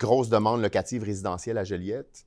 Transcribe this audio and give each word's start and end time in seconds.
grosse 0.00 0.28
demande 0.28 0.62
locative 0.62 1.04
résidentielle 1.04 1.58
à 1.58 1.64
Joliette 1.64 2.26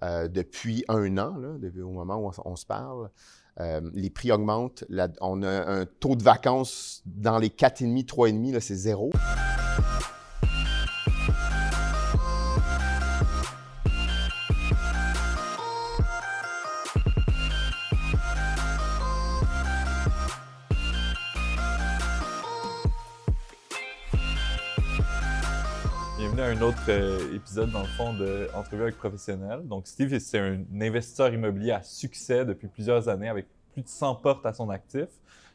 depuis 0.00 0.84
un 0.86 1.18
an, 1.18 1.34
depuis, 1.58 1.82
au 1.82 1.90
moment 1.90 2.16
où 2.18 2.30
on, 2.44 2.54
se 2.54 2.64
parle. 2.64 3.10
les 3.94 4.10
prix 4.10 4.30
augmentent. 4.30 4.84
on 5.20 5.42
a 5.42 5.66
un 5.68 5.86
taux 5.86 6.14
de 6.14 6.22
vacances 6.22 7.02
dans 7.04 7.38
les 7.38 7.48
4,5, 7.48 8.06
3,5, 8.06 8.60
c'est 8.60 8.76
zéro. 8.76 9.10
Euh, 26.88 27.34
épisode, 27.34 27.70
dans 27.70 27.80
le 27.80 27.88
fond, 27.88 28.12
d'entrevue 28.12 28.82
avec 28.82 28.98
professionnels. 28.98 29.66
Donc, 29.66 29.86
Steve, 29.86 30.18
c'est 30.18 30.38
un 30.38 30.60
investisseur 30.80 31.32
immobilier 31.32 31.72
à 31.72 31.82
succès 31.82 32.44
depuis 32.44 32.68
plusieurs 32.68 33.08
années 33.08 33.28
avec 33.28 33.46
plus 33.72 33.82
de 33.82 33.88
100 33.88 34.16
portes 34.16 34.44
à 34.44 34.52
son 34.52 34.68
actif. 34.68 35.06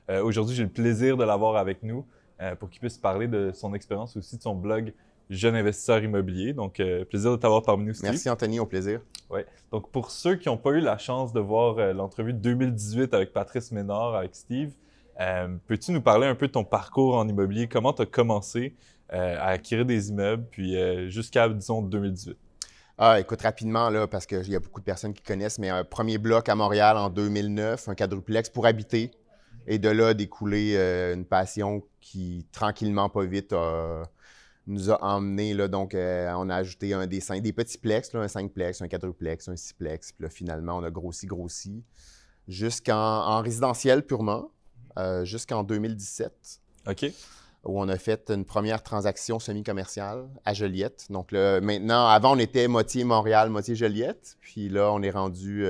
Euh, 0.10 0.24
aujourd'hui, 0.24 0.56
j'ai 0.56 0.64
le 0.64 0.70
plaisir 0.70 1.16
de 1.16 1.24
l'avoir 1.24 1.56
avec 1.58 1.84
nous 1.84 2.06
euh, 2.42 2.56
pour 2.56 2.70
qu'il 2.70 2.80
puisse 2.80 2.98
parler 2.98 3.28
de 3.28 3.52
son 3.54 3.74
expérience 3.74 4.18
aussi 4.18 4.38
de 4.38 4.42
son 4.42 4.56
blog 4.56 4.94
Jeune 5.30 5.56
investisseur 5.56 6.04
immobilier. 6.04 6.54
Donc, 6.54 6.82
plaisir 7.10 7.32
de 7.32 7.38
t'avoir 7.38 7.62
parmi 7.62 7.86
nous, 7.86 7.94
Steve. 7.94 8.10
Merci, 8.10 8.30
Anthony, 8.30 8.60
au 8.60 8.66
plaisir. 8.66 9.00
Oui. 9.30 9.42
Donc, 9.72 9.90
pour 9.90 10.12
ceux 10.12 10.36
qui 10.36 10.50
n'ont 10.50 10.58
pas 10.58 10.72
eu 10.72 10.80
la 10.80 10.98
chance 10.98 11.32
de 11.32 11.40
voir 11.40 11.94
l'entrevue 11.94 12.34
de 12.34 12.40
2018 12.40 13.14
avec 13.14 13.32
Patrice 13.34 13.72
Ménard, 13.72 14.16
avec 14.16 14.36
Steve, 14.36 14.74
peux-tu 15.66 15.92
nous 15.92 16.02
parler 16.02 16.28
un 16.28 16.36
peu 16.36 16.48
de 16.48 16.52
ton 16.52 16.66
parcours 16.66 17.16
en 17.16 17.28
immobilier? 17.28 17.68
Comment 17.68 17.94
tu 17.94 18.02
as 18.02 18.06
commencé? 18.06 18.76
Euh, 19.14 19.36
à 19.38 19.50
acquérir 19.50 19.86
des 19.86 20.10
immeubles, 20.10 20.48
puis 20.50 20.76
euh, 20.76 21.08
jusqu'à, 21.08 21.48
disons, 21.48 21.84
2018? 21.84 22.36
Ah, 22.98 23.20
écoute, 23.20 23.44
rapidement, 23.44 23.92
là, 23.92 24.08
parce 24.08 24.26
qu'il 24.26 24.50
y 24.50 24.56
a 24.56 24.60
beaucoup 24.60 24.80
de 24.80 24.86
personnes 24.86 25.14
qui 25.14 25.22
connaissent, 25.22 25.60
mais 25.60 25.70
un 25.70 25.84
premier 25.84 26.18
bloc 26.18 26.50
à 26.50 26.56
Montréal 26.56 26.98
en 26.98 27.12
2009, 27.12 27.90
un 27.90 27.94
quadruplex 27.94 28.50
pour 28.50 28.66
habiter. 28.66 29.12
Et 29.68 29.78
de 29.78 29.90
là, 29.90 30.16
découler 30.16 30.74
euh, 30.78 31.14
une 31.14 31.26
passion 31.26 31.84
qui, 32.02 32.48
tranquillement, 32.52 33.08
pas 33.08 33.24
vite, 33.26 33.54
nous 34.66 34.90
a 34.90 35.04
emmenés. 35.04 35.54
Là, 35.54 35.68
donc, 35.68 35.92
on 35.94 36.50
a 36.50 36.56
ajouté 36.56 36.96
un 36.96 37.06
des, 37.06 37.20
cinq, 37.20 37.44
des 37.44 37.54
petits 37.54 37.78
plex, 37.78 38.14
là, 38.14 38.22
un 38.22 38.26
5plex, 38.26 38.84
un 38.84 38.88
quadruplex, 38.88 39.48
un 39.48 39.54
6plex. 39.54 40.14
Puis 40.14 40.24
là, 40.24 40.30
finalement, 40.30 40.78
on 40.78 40.84
a 40.84 40.90
grossi, 40.90 41.28
grossi, 41.28 41.84
jusqu'en 42.48 43.42
résidentiel 43.42 44.04
purement, 44.08 44.50
jusqu'en 45.24 45.62
2017. 45.62 46.62
OK 46.88 47.12
où 47.64 47.80
on 47.80 47.88
a 47.88 47.98
fait 47.98 48.30
une 48.30 48.46
première 48.46 48.84
transaction 48.84 49.40
semi-commerciale 49.40 50.28
à 50.44 50.54
Joliette. 50.54 51.08
Donc 51.10 51.32
là, 51.32 51.62
maintenant, 51.62 52.08
avant, 52.08 52.36
on 52.36 52.40
était 52.40 52.68
moitié 52.68 53.04
Montréal, 53.04 53.50
moitié 53.50 53.76
Joliette. 53.76 54.38
Puis 54.42 54.68
là, 54.70 54.92
on 54.92 55.02
est 55.02 55.12
rendu 55.12 55.66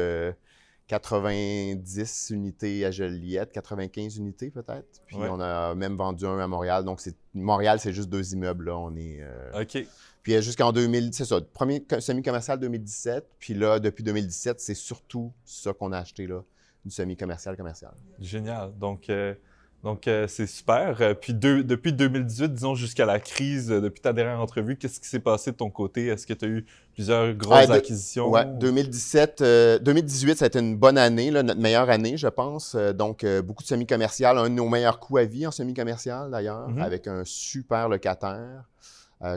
90 0.88 2.32
euh, 2.32 2.36
unités 2.36 2.86
à 2.86 2.92
Joliette, 2.92 3.52
95 3.52 4.18
unités 4.18 4.50
peut-être. 4.50 5.02
Puis 5.06 5.18
on 5.18 5.40
a 5.40 5.76
même 5.76 5.96
vendu 5.96 6.26
un 6.26 6.40
à 6.40 6.48
Montréal. 6.48 6.84
Donc 6.84 7.00
Montréal, 7.36 7.80
c'est 7.80 7.94
juste 7.94 8.10
deux 8.10 8.34
immeubles. 8.34 8.66
Là. 8.66 8.78
On 8.78 8.96
est, 8.96 9.20
euh, 9.22 9.62
OK. 9.62 9.86
Puis 10.24 10.42
jusqu'en 10.42 10.72
2000, 10.72 11.14
c'est 11.14 11.26
ça, 11.26 11.42
premier 11.42 11.86
semi-commercial 12.00 12.58
2017. 12.60 13.26
Puis 13.38 13.54
là, 13.54 13.80
depuis 13.80 14.04
2017, 14.04 14.60
c'est 14.60 14.74
surtout 14.74 15.32
ça 15.44 15.74
qu'on 15.74 15.92
a 15.92 16.00
acheté 16.00 16.26
là, 16.26 16.44
du 16.86 16.92
semi-commercial 16.92 17.58
commercial. 17.58 17.94
Génial. 18.20 18.74
Donc, 18.80 19.10
euh, 19.10 19.36
donc, 19.84 20.08
euh, 20.08 20.28
c'est 20.30 20.48
super. 20.48 21.02
Euh, 21.02 21.14
puis 21.14 21.34
depuis 21.34 21.92
2018, 21.92 22.54
disons 22.54 22.74
jusqu'à 22.74 23.06
la 23.06 23.20
crise, 23.20 23.70
euh, 23.70 23.82
depuis 23.82 24.00
ta 24.00 24.14
dernière 24.14 24.40
entrevue, 24.40 24.78
qu'est-ce 24.78 25.02
qui 25.02 25.10
s'est 25.10 25.20
passé 25.20 25.52
de 25.52 25.58
ton 25.58 25.70
côté? 25.70 26.08
Est-ce 26.08 26.26
que 26.26 26.34
tu 26.34 26.46
as 26.46 26.48
eu 26.48 26.66
plusieurs 26.94 27.34
grosses 27.34 27.70
acquisitions? 27.70 28.32
Oui, 28.32 28.40
2017, 28.62 29.44
2018, 29.84 30.38
ça 30.38 30.46
a 30.46 30.48
été 30.48 30.60
une 30.60 30.78
bonne 30.78 30.98
année, 30.98 31.32
notre 31.32 31.60
meilleure 31.60 31.90
année, 31.90 32.16
je 32.16 32.30
pense. 32.30 32.76
donc, 32.76 33.26
beaucoup 33.44 33.64
de 33.64 33.68
semi-commercial, 33.68 34.38
un 34.38 34.50
de 34.50 34.56
nos 34.56 34.70
meilleurs 34.70 35.02
coups 35.02 35.20
à 35.20 35.26
vie 35.26 35.46
en 35.46 35.52
semi-commercial 35.52 36.32
d'ailleurs, 36.32 36.70
mm-hmm. 36.70 36.82
avec 36.82 37.08
un 37.08 37.24
super 37.26 37.90
locataire. 37.90 38.64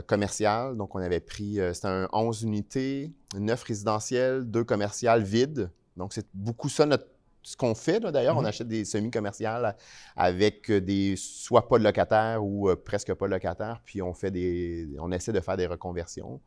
commercial. 0.07 0.77
Donc, 0.77 0.95
on 0.95 0.99
avait 0.99 1.21
pris, 1.21 1.59
c'était 1.73 1.89
un 1.89 2.09
11 2.13 2.43
unités, 2.43 3.13
9 3.37 3.63
résidentiels, 3.65 4.45
2 4.45 4.63
commerciales 4.63 5.25
vides. 5.25 5.71
Donc, 5.97 6.13
c'est 6.13 6.27
beaucoup 6.35 6.69
ça 6.69 6.87
notre 6.87 7.07
ce 7.47 7.57
qu'on 7.57 7.77
fait, 7.77 8.01
d'ailleurs, 8.01 8.37
on 8.37 8.43
mm-hmm. 8.43 8.47
achète 8.47 8.67
des 8.67 8.85
semi-commerciales 8.85 9.77
avec 10.17 10.73
des 10.73 11.15
soit 11.17 11.69
pas 11.69 11.79
de 11.79 11.85
locataires 11.85 12.45
ou 12.45 12.69
euh, 12.69 12.75
presque 12.75 13.15
pas 13.15 13.27
de 13.27 13.31
locataires, 13.31 13.81
puis 13.85 14.03
on 14.03 14.13
fait 14.15 14.33
des. 14.33 14.89
on 14.99 15.13
essaie 15.13 15.33
de 15.33 15.39
faire 15.39 15.57
des 15.57 15.69
reconversions. 15.69 16.41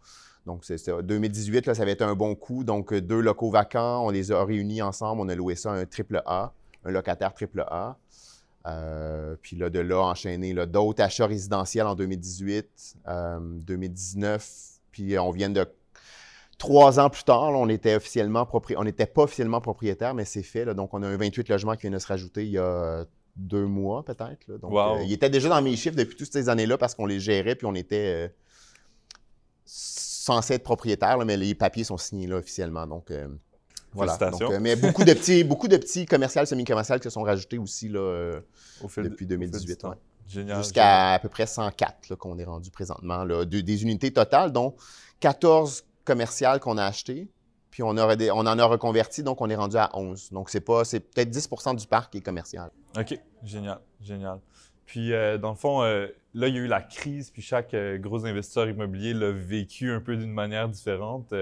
Donc, 0.45 0.65
c'est 0.65 0.89
2018, 0.89 1.67
là, 1.67 1.73
ça 1.73 1.83
avait 1.83 1.93
été 1.93 2.03
un 2.03 2.15
bon 2.15 2.35
coup. 2.35 2.65
Donc, 2.65 2.93
deux 2.93 3.21
locaux 3.21 3.49
vacants, 3.49 4.05
on 4.05 4.09
les 4.09 4.33
a 4.33 4.43
réunis 4.43 4.81
ensemble, 4.81 5.21
on 5.21 5.29
a 5.29 5.35
loué 5.35 5.55
ça 5.55 5.71
un 5.71 5.85
triple 5.85 6.21
A, 6.25 6.51
un 6.83 6.91
locataire 6.91 7.33
triple 7.33 7.61
A. 7.61 7.97
Euh, 8.67 9.37
puis 9.41 9.55
là, 9.55 9.69
de 9.69 9.79
là, 9.79 10.01
enchaîné 10.01 10.53
d'autres 10.65 11.01
achats 11.01 11.27
résidentiels 11.27 11.87
en 11.87 11.95
2018, 11.95 12.97
2019, 13.61 14.41
euh, 14.41 14.79
puis 14.91 15.17
on 15.17 15.31
vient 15.31 15.49
de 15.49 15.65
Trois 16.59 16.99
ans 16.99 17.09
plus 17.09 17.23
tard, 17.23 17.51
on 17.53 17.69
était 17.69 17.95
officiellement 17.95 18.47
on 18.75 18.83
n'était 18.83 19.05
pas 19.05 19.23
officiellement 19.23 19.61
propriétaire, 19.61 20.13
mais 20.13 20.25
c'est 20.25 20.43
fait. 20.43 20.65
donc, 20.75 20.93
on 20.93 21.01
a 21.01 21.07
un 21.07 21.15
28 21.15 21.47
logements 21.47 21.75
qui 21.75 21.83
vient 21.83 21.91
de 21.91 21.99
se 21.99 22.07
rajouter 22.07 22.43
il 22.43 22.51
y 22.51 22.57
a 22.57 23.05
deux 23.37 23.65
mois, 23.65 24.03
peut-être. 24.03 24.59
Donc, 24.59 24.73
euh, 24.73 25.01
il 25.03 25.13
était 25.13 25.29
déjà 25.29 25.47
dans 25.47 25.61
mes 25.61 25.77
chiffres 25.77 25.95
depuis 25.95 26.17
toutes 26.17 26.31
ces 26.31 26.49
années-là 26.49 26.77
parce 26.77 26.95
qu'on 26.95 27.05
les 27.05 27.21
gérait 27.21 27.55
puis 27.55 27.65
on 27.65 27.75
était 27.75 28.27
euh, 28.27 28.27
censé 29.65 30.55
être 30.55 30.63
propriétaire, 30.63 31.17
mais 31.19 31.37
les 31.37 31.55
papiers 31.55 31.85
sont 31.85 31.97
signés 31.97 32.27
là 32.27 32.35
officiellement. 32.35 32.85
Donc, 32.85 33.09
euh, 33.09 33.29
voilà. 33.93 34.17
mais 34.59 34.75
beaucoup 34.75 35.05
de 35.05 35.13
petits, 35.13 35.45
beaucoup 35.45 35.69
de 35.69 35.77
petits 35.77 36.05
commerciaux, 36.05 36.45
semi-commerciaux 36.45 36.97
qui 36.97 37.03
se 37.03 37.09
sont 37.09 37.23
rajoutés 37.23 37.57
aussi 37.57 37.87
là, 37.87 38.41
depuis 38.97 39.25
2018. 39.25 39.85
Jusqu'à 40.27 41.13
à 41.13 41.19
peu 41.19 41.29
près 41.29 41.47
104 41.47 42.15
qu'on 42.15 42.37
est 42.37 42.43
rendu 42.43 42.69
présentement. 42.69 43.23
Là, 43.23 43.45
des 43.45 43.81
unités 43.81 44.11
totales, 44.11 44.51
dont 44.51 44.75
14 45.21 45.85
commercial 46.05 46.59
qu'on 46.59 46.77
a 46.77 46.85
acheté, 46.85 47.29
puis 47.71 47.83
on, 47.83 47.89
en 47.89 47.97
a 48.59 48.65
reconverti, 48.65 49.23
donc 49.23 49.41
on 49.41 49.49
est 49.49 49.55
rendu 49.55 49.77
à 49.77 49.89
11. 49.93 50.31
Donc, 50.31 50.49
c'est 50.49 50.61
pas, 50.61 50.83
c'est 50.83 50.99
peut-être 50.99 51.29
10% 51.29 51.75
du 51.75 51.87
parc 51.87 52.11
qui 52.11 52.17
est 52.17 52.21
commercial. 52.21 52.71
OK, 52.97 53.19
génial, 53.43 53.79
génial. 54.01 54.39
Puis, 54.85 55.13
euh, 55.13 55.37
dans 55.37 55.51
le 55.51 55.55
fond, 55.55 55.83
euh, 55.83 56.07
là, 56.33 56.47
il 56.47 56.55
y 56.55 56.57
a 56.57 56.61
eu 56.61 56.67
la 56.67 56.81
crise, 56.81 57.29
puis 57.29 57.43
chaque 57.43 57.75
euh, 57.75 57.99
gros 57.99 58.25
investisseur 58.25 58.67
immobilier 58.67 59.13
l'a 59.13 59.31
vécu 59.31 59.91
un 59.91 60.01
peu 60.01 60.17
d'une 60.17 60.31
manière 60.31 60.67
différente. 60.67 61.33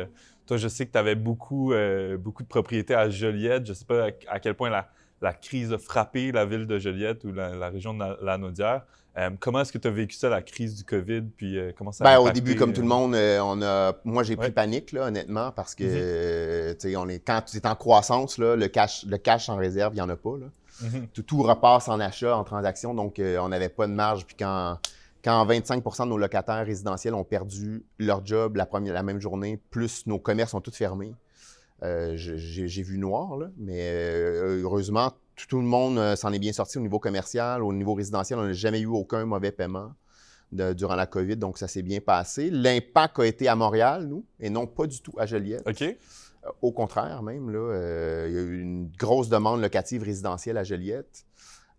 toi, 0.45 0.57
je 0.57 0.67
sais 0.67 0.85
que 0.85 0.91
tu 0.91 0.97
avais 0.97 1.15
beaucoup, 1.15 1.73
beaucoup 2.19 2.43
de 2.43 2.47
propriétés 2.47 2.93
à 2.93 3.09
Joliette. 3.09 3.65
Je 3.65 3.73
sais 3.73 3.85
pas 3.85 4.09
à, 4.27 4.39
quel 4.39 4.53
point 4.53 4.69
la, 4.69 4.89
la, 5.21 5.33
crise 5.33 5.73
a 5.73 5.77
frappé 5.77 6.31
la 6.31 6.45
ville 6.45 6.67
de 6.67 6.79
Joliette 6.79 7.23
ou 7.23 7.31
la, 7.31 7.69
région 7.69 7.93
de 7.93 7.99
la, 7.99 8.17
la 8.21 8.37
Naudière. 8.37 8.83
Euh, 9.17 9.31
comment 9.39 9.61
est-ce 9.61 9.71
que 9.71 9.79
tu 9.79 9.87
as 9.87 9.91
vécu 9.91 10.15
ça, 10.15 10.29
la 10.29 10.43
crise 10.43 10.75
du 10.75 10.83
COVID, 10.83 11.21
puis 11.35 11.57
euh, 11.57 11.71
comment 11.75 11.91
ça 11.91 12.05
a 12.05 12.15
ben, 12.15 12.19
Au 12.19 12.29
début, 12.29 12.55
comme 12.55 12.71
tout 12.71 12.81
le 12.81 12.87
euh, 12.87 12.89
monde, 12.89 13.15
on 13.15 13.65
a, 13.65 13.95
moi, 14.05 14.21
j'ai 14.21 14.35
pris 14.35 14.51
panique, 14.51 14.91
là, 14.91 15.07
honnêtement, 15.07 15.51
parce 15.51 15.73
que, 15.73 16.73
mhm. 16.85 16.97
on 16.97 17.09
est, 17.09 17.19
quand 17.19 17.41
tu 17.41 17.57
es 17.57 17.65
en 17.65 17.75
croissance, 17.75 18.37
là, 18.37 18.55
le, 18.55 18.67
cash, 18.67 19.05
le 19.07 19.17
cash 19.17 19.49
en 19.49 19.55
réserve, 19.55 19.93
il 19.93 19.95
n'y 19.95 20.01
en 20.01 20.09
a 20.09 20.15
pas. 20.15 20.37
Là. 20.39 20.45
Mhm. 20.83 21.07
tout, 21.07 21.23
tout, 21.23 21.41
repasse 21.41 21.87
en 21.87 21.99
achat, 21.99 22.37
en 22.37 22.43
transaction, 22.43 22.93
donc 22.93 23.19
on 23.19 23.49
n'avait 23.49 23.69
pas 23.69 23.87
de 23.87 23.93
marge. 23.93 24.23
Puis 24.23 24.35
quand, 24.37 24.77
quand 25.23 25.47
25% 25.47 26.03
de 26.03 26.09
nos 26.09 26.17
locataires 26.19 26.63
résidentiels 26.63 27.15
ont 27.15 27.23
perdu 27.23 27.83
leur 27.97 28.23
job 28.23 28.55
la, 28.55 28.67
première, 28.67 28.93
la 28.93 29.01
même 29.01 29.19
journée, 29.19 29.59
plus 29.71 30.05
nos 30.05 30.19
commerces 30.19 30.51
sont 30.51 30.61
tous 30.61 30.75
fermés, 30.75 31.15
j'ai 31.81 32.83
vu 32.83 32.97
noir, 32.97 33.37
là, 33.37 33.49
mais 33.57 33.91
heureusement, 34.61 35.11
tout, 35.45 35.59
le 35.59 35.67
monde 35.67 35.97
euh, 35.99 36.15
s'en 36.15 36.33
est 36.33 36.39
bien 36.39 36.51
sorti 36.51 36.77
au 36.77 36.81
niveau 36.81 36.99
commercial, 36.99 37.63
au 37.63 37.71
niveau 37.71 37.93
résidentiel. 37.93 38.39
On 38.39 38.43
n'a 38.43 38.53
jamais 38.53 38.79
eu 38.79 38.87
aucun 38.87 39.25
mauvais 39.25 39.51
paiement 39.51 39.93
durant 40.51 40.95
la 40.95 41.05
COVID, 41.05 41.35
donc 41.35 41.57
ça 41.57 41.67
s'est 41.67 41.81
bien 41.81 41.99
passé. 41.99 42.49
L'impact 42.49 43.19
a 43.19 43.25
été 43.25 43.47
à 43.47 43.55
Montréal, 43.55 44.07
nous, 44.07 44.25
et 44.39 44.49
non 44.49 44.65
pas 44.65 44.87
du 44.87 45.01
tout 45.01 45.13
à 45.17 45.25
Joliette. 45.25 45.67
OK. 45.67 45.81
Euh, 45.81 45.95
au 46.61 46.71
contraire, 46.71 47.21
même, 47.21 47.49
là, 47.49 47.59
euh, 47.59 48.25
il 48.29 48.33
y 48.33 48.37
a 48.37 48.41
eu 48.41 48.61
une 48.61 48.89
grosse 48.97 49.27
demande 49.29 49.61
locative 49.61 50.03
résidentielle 50.03 50.57
à 50.57 50.63
Joliette 50.63 51.25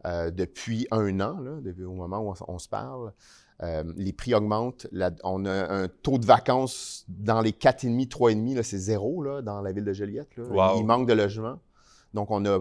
depuis 0.05 0.87
un 0.91 1.21
an, 1.21 1.39
là, 1.41 1.59
depuis, 1.61 1.85
au 1.85 1.93
moment 1.93 2.21
où 2.21 2.33
on, 2.47 2.59
se 2.59 2.69
parle. 2.69 3.13
Les 3.61 4.13
prix 4.13 4.35
augmentent. 4.35 4.87
on 5.25 5.45
a 5.45 5.73
un 5.73 5.89
taux 5.89 6.19
de 6.19 6.27
vacances 6.27 7.05
dans 7.09 7.41
les 7.41 7.53
4,5, 7.53 8.09
3,5, 8.09 8.63
c'est 8.63 8.79
zéro 8.79 9.23
là, 9.23 9.43
dans 9.43 9.61
la 9.61 9.73
ville 9.73 9.85
de 9.85 9.93
Joliette. 9.93 10.29
Il 10.37 10.85
manque 10.85 11.09
de 11.09 11.15
logements. 11.15 11.59
Donc, 12.15 12.31
on 12.31 12.45
a 12.47 12.61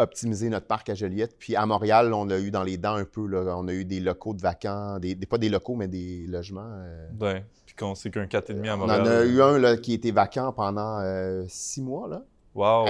optimiser 0.00 0.48
notre 0.48 0.66
parc 0.66 0.88
à 0.88 0.94
Joliette. 0.94 1.36
Puis 1.38 1.56
à 1.56 1.66
Montréal, 1.66 2.12
on 2.14 2.28
a 2.30 2.38
eu 2.38 2.50
dans 2.50 2.62
les 2.62 2.76
dents 2.76 2.94
un 2.94 3.04
peu, 3.04 3.26
là, 3.26 3.54
on 3.56 3.68
a 3.68 3.72
eu 3.72 3.84
des 3.84 4.00
locaux 4.00 4.34
de 4.34 4.40
vacants, 4.40 4.98
des, 4.98 5.14
pas 5.14 5.38
des 5.38 5.48
locaux, 5.48 5.74
mais 5.74 5.88
des 5.88 6.26
logements. 6.26 6.72
Euh. 6.82 7.08
Oui, 7.20 7.40
puis 7.66 7.74
qu'on 7.74 7.94
sait 7.94 8.10
qu'un 8.10 8.24
4,5 8.24 8.68
à 8.68 8.76
Montréal. 8.76 9.02
On 9.02 9.06
en 9.06 9.10
a 9.10 9.24
eu 9.24 9.42
un 9.42 9.58
là, 9.58 9.76
qui 9.76 9.92
était 9.92 10.10
vacant 10.10 10.52
pendant 10.52 11.00
euh, 11.00 11.44
six 11.48 11.82
mois. 11.82 12.08
Là. 12.08 12.22
Wow. 12.54 12.86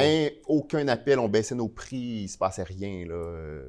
aucun 0.47 0.88
appel, 0.88 1.19
on 1.19 1.29
baissait 1.29 1.55
nos 1.55 1.69
prix, 1.69 2.23
il 2.23 2.29
se 2.29 2.38
passait 2.38 2.62
rien. 2.62 3.05
Là. 3.06 3.61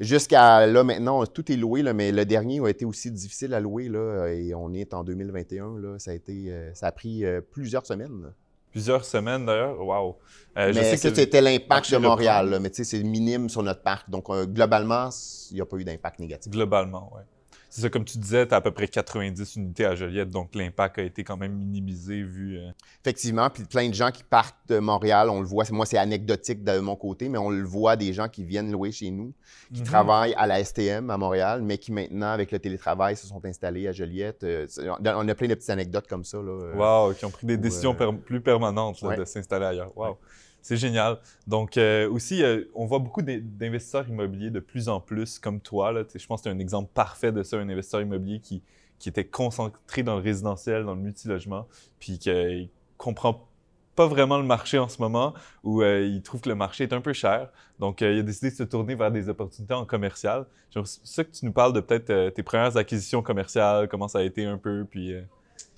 Jusqu'à 0.00 0.66
là, 0.66 0.84
maintenant, 0.84 1.26
tout 1.26 1.50
est 1.50 1.56
loué, 1.56 1.82
là, 1.82 1.92
mais 1.92 2.12
le 2.12 2.24
dernier 2.24 2.60
a 2.60 2.68
été 2.68 2.84
aussi 2.84 3.10
difficile 3.10 3.52
à 3.52 3.60
louer, 3.60 3.88
là, 3.88 4.28
et 4.28 4.54
on 4.54 4.72
est 4.72 4.94
en 4.94 5.02
2021. 5.02 5.78
Là, 5.78 5.98
ça, 5.98 6.12
a 6.12 6.14
été, 6.14 6.52
euh, 6.52 6.72
ça 6.74 6.86
a 6.86 6.92
pris 6.92 7.24
euh, 7.24 7.40
plusieurs 7.40 7.84
semaines. 7.84 8.32
Plusieurs 8.70 9.04
semaines 9.04 9.44
d'ailleurs, 9.46 9.80
wow. 9.80 10.16
Euh, 10.56 10.72
mais 10.74 10.96
ça, 10.96 11.12
c'était 11.12 11.40
l'impact 11.40 11.90
de 11.90 11.96
Montréal, 11.96 12.58
mais 12.60 12.70
tu 12.70 12.76
sais, 12.76 12.84
c'est 12.84 13.02
minime 13.02 13.48
sur 13.48 13.62
notre 13.62 13.82
parc. 13.82 14.08
Donc, 14.08 14.30
globalement, 14.30 15.08
il 15.50 15.54
n'y 15.54 15.60
a 15.60 15.66
pas 15.66 15.76
eu 15.78 15.84
d'impact 15.84 16.20
négatif. 16.20 16.52
Globalement, 16.52 17.10
oui 17.14 17.22
c'est 17.70 17.82
ça, 17.82 17.90
comme 17.90 18.04
tu 18.04 18.16
disais, 18.16 18.46
tu 18.46 18.54
as 18.54 18.56
à 18.56 18.60
peu 18.60 18.70
près 18.70 18.88
90 18.88 19.56
unités 19.56 19.84
à 19.84 19.94
Joliette, 19.94 20.30
donc 20.30 20.54
l'impact 20.54 20.98
a 20.98 21.02
été 21.02 21.22
quand 21.22 21.36
même 21.36 21.52
minimisé 21.52 22.22
vu. 22.22 22.58
Euh, 22.58 22.70
Effectivement, 23.04 23.50
puis 23.50 23.64
plein 23.64 23.88
de 23.88 23.94
gens 23.94 24.10
qui 24.10 24.22
partent 24.22 24.56
de 24.68 24.78
Montréal, 24.78 25.28
on 25.28 25.40
le 25.40 25.46
voit, 25.46 25.64
moi 25.70 25.84
c'est 25.84 25.98
anecdotique 25.98 26.64
de 26.64 26.78
mon 26.78 26.96
côté, 26.96 27.28
mais 27.28 27.36
on 27.36 27.50
le 27.50 27.64
voit 27.64 27.96
des 27.96 28.12
gens 28.14 28.28
qui 28.28 28.42
viennent 28.44 28.72
louer 28.72 28.90
chez 28.90 29.10
nous, 29.10 29.34
qui 29.72 29.80
mhm. 29.80 29.86
travaillent 29.86 30.34
à 30.34 30.46
la 30.46 30.64
STM 30.64 31.10
à 31.10 31.18
Montréal, 31.18 31.60
mais 31.62 31.76
qui 31.76 31.92
maintenant, 31.92 32.30
avec 32.30 32.52
le 32.52 32.58
télétravail, 32.58 33.16
se 33.16 33.26
sont 33.26 33.44
installés 33.44 33.86
à 33.86 33.92
Joliette. 33.92 34.44
Euh, 34.44 34.66
on 34.78 35.28
a 35.28 35.34
plein 35.34 35.48
de 35.48 35.54
petites 35.54 35.70
anecdotes 35.70 36.06
comme 36.08 36.24
ça. 36.24 36.38
Là, 36.38 36.50
euh, 36.50 36.74
wow, 37.08 37.12
qui 37.12 37.24
ont 37.26 37.30
pris 37.30 37.46
des 37.46 37.58
décisions 37.58 37.94
plus 37.94 38.40
permanentes 38.40 39.04
de 39.04 39.24
s'installer 39.24 39.66
ailleurs. 39.66 39.96
Wow. 39.96 40.16
C'est 40.62 40.76
génial. 40.76 41.18
Donc, 41.46 41.76
euh, 41.76 42.10
aussi, 42.10 42.42
euh, 42.42 42.64
on 42.74 42.86
voit 42.86 42.98
beaucoup 42.98 43.22
d'investisseurs 43.22 44.08
immobiliers 44.08 44.50
de 44.50 44.60
plus 44.60 44.88
en 44.88 45.00
plus 45.00 45.38
comme 45.38 45.60
toi. 45.60 45.92
Là. 45.92 46.02
Je 46.14 46.26
pense 46.26 46.40
que 46.40 46.48
tu 46.48 46.54
es 46.54 46.56
un 46.56 46.58
exemple 46.58 46.90
parfait 46.92 47.32
de 47.32 47.42
ça, 47.42 47.56
un 47.56 47.68
investisseur 47.68 48.00
immobilier 48.00 48.40
qui, 48.40 48.62
qui 48.98 49.08
était 49.08 49.24
concentré 49.24 50.02
dans 50.02 50.16
le 50.16 50.22
résidentiel, 50.22 50.84
dans 50.84 50.94
le 50.94 51.00
multilogement, 51.00 51.66
puis 51.98 52.18
qui 52.18 52.30
ne 52.30 52.66
comprend 52.96 53.48
pas 53.94 54.06
vraiment 54.06 54.38
le 54.38 54.44
marché 54.44 54.78
en 54.78 54.88
ce 54.88 55.00
moment, 55.02 55.34
euh, 55.64 56.06
il 56.06 56.22
trouve 56.22 56.40
que 56.40 56.48
le 56.48 56.54
marché 56.54 56.84
est 56.84 56.92
un 56.92 57.00
peu 57.00 57.12
cher. 57.12 57.48
Donc, 57.80 58.00
il 58.00 58.18
a 58.18 58.22
décidé 58.22 58.50
de 58.50 58.56
se 58.56 58.62
tourner 58.62 58.94
vers 58.94 59.10
des 59.10 59.28
opportunités 59.28 59.74
en 59.74 59.84
commercial. 59.84 60.46
J'aimerais 60.70 60.90
ça 61.02 61.24
que 61.24 61.30
tu 61.30 61.44
nous 61.46 61.52
parles 61.52 61.72
de 61.72 61.80
peut-être 61.80 62.34
tes 62.34 62.42
premières 62.42 62.76
acquisitions 62.76 63.22
commerciales, 63.22 63.88
comment 63.88 64.06
ça 64.06 64.18
a 64.18 64.22
été 64.22 64.44
un 64.44 64.58
peu, 64.58 64.84
puis... 64.88 65.14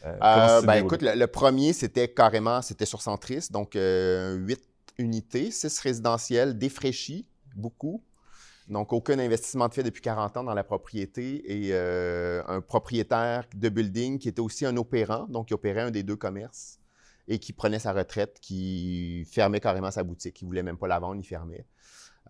Euh, 0.05 0.62
ben, 0.62 0.85
écoute, 0.85 1.03
le, 1.03 1.27
premier, 1.27 1.73
c'était 1.73 2.09
carrément, 2.09 2.62
c'était 2.62 2.87
sur 2.87 3.03
Centris, 3.03 3.49
donc 3.50 3.75
8 3.75 4.69
unités, 4.98 5.50
6 5.50 5.78
résidentiels 5.81 6.58
défraîchis, 6.58 7.26
beaucoup. 7.54 8.02
Donc, 8.69 8.92
aucun 8.92 9.19
investissement 9.19 9.66
de 9.69 9.75
fait 9.75 9.82
depuis 9.82 10.00
40 10.00 10.37
ans 10.37 10.44
dans 10.44 10.54
la 10.54 10.62
propriété 10.62 11.66
et 11.66 11.70
euh, 11.72 12.42
un 12.46 12.60
propriétaire 12.60 13.44
de 13.54 13.69
building 13.69 14.19
qui 14.19 14.28
était 14.28 14.40
aussi 14.40 14.64
un 14.64 14.76
opérant, 14.76 15.26
donc 15.26 15.48
qui 15.48 15.54
opérait 15.54 15.81
un 15.81 15.90
des 15.90 16.04
deux 16.04 16.14
commerces 16.14 16.78
et 17.26 17.38
qui 17.40 17.52
prenait 17.52 17.81
sa 17.81 17.92
retraite, 17.92 18.38
qui 18.40 19.25
fermait 19.28 19.60
carrément 19.60 19.90
sa 19.90 20.04
boutique. 20.04 20.40
Il 20.40 20.44
ne 20.44 20.50
voulait 20.50 20.62
même 20.62 20.76
pas 20.76 20.87
la 20.87 21.00
vendre, 21.00 21.16
il 21.16 21.26
fermait. 21.26 21.66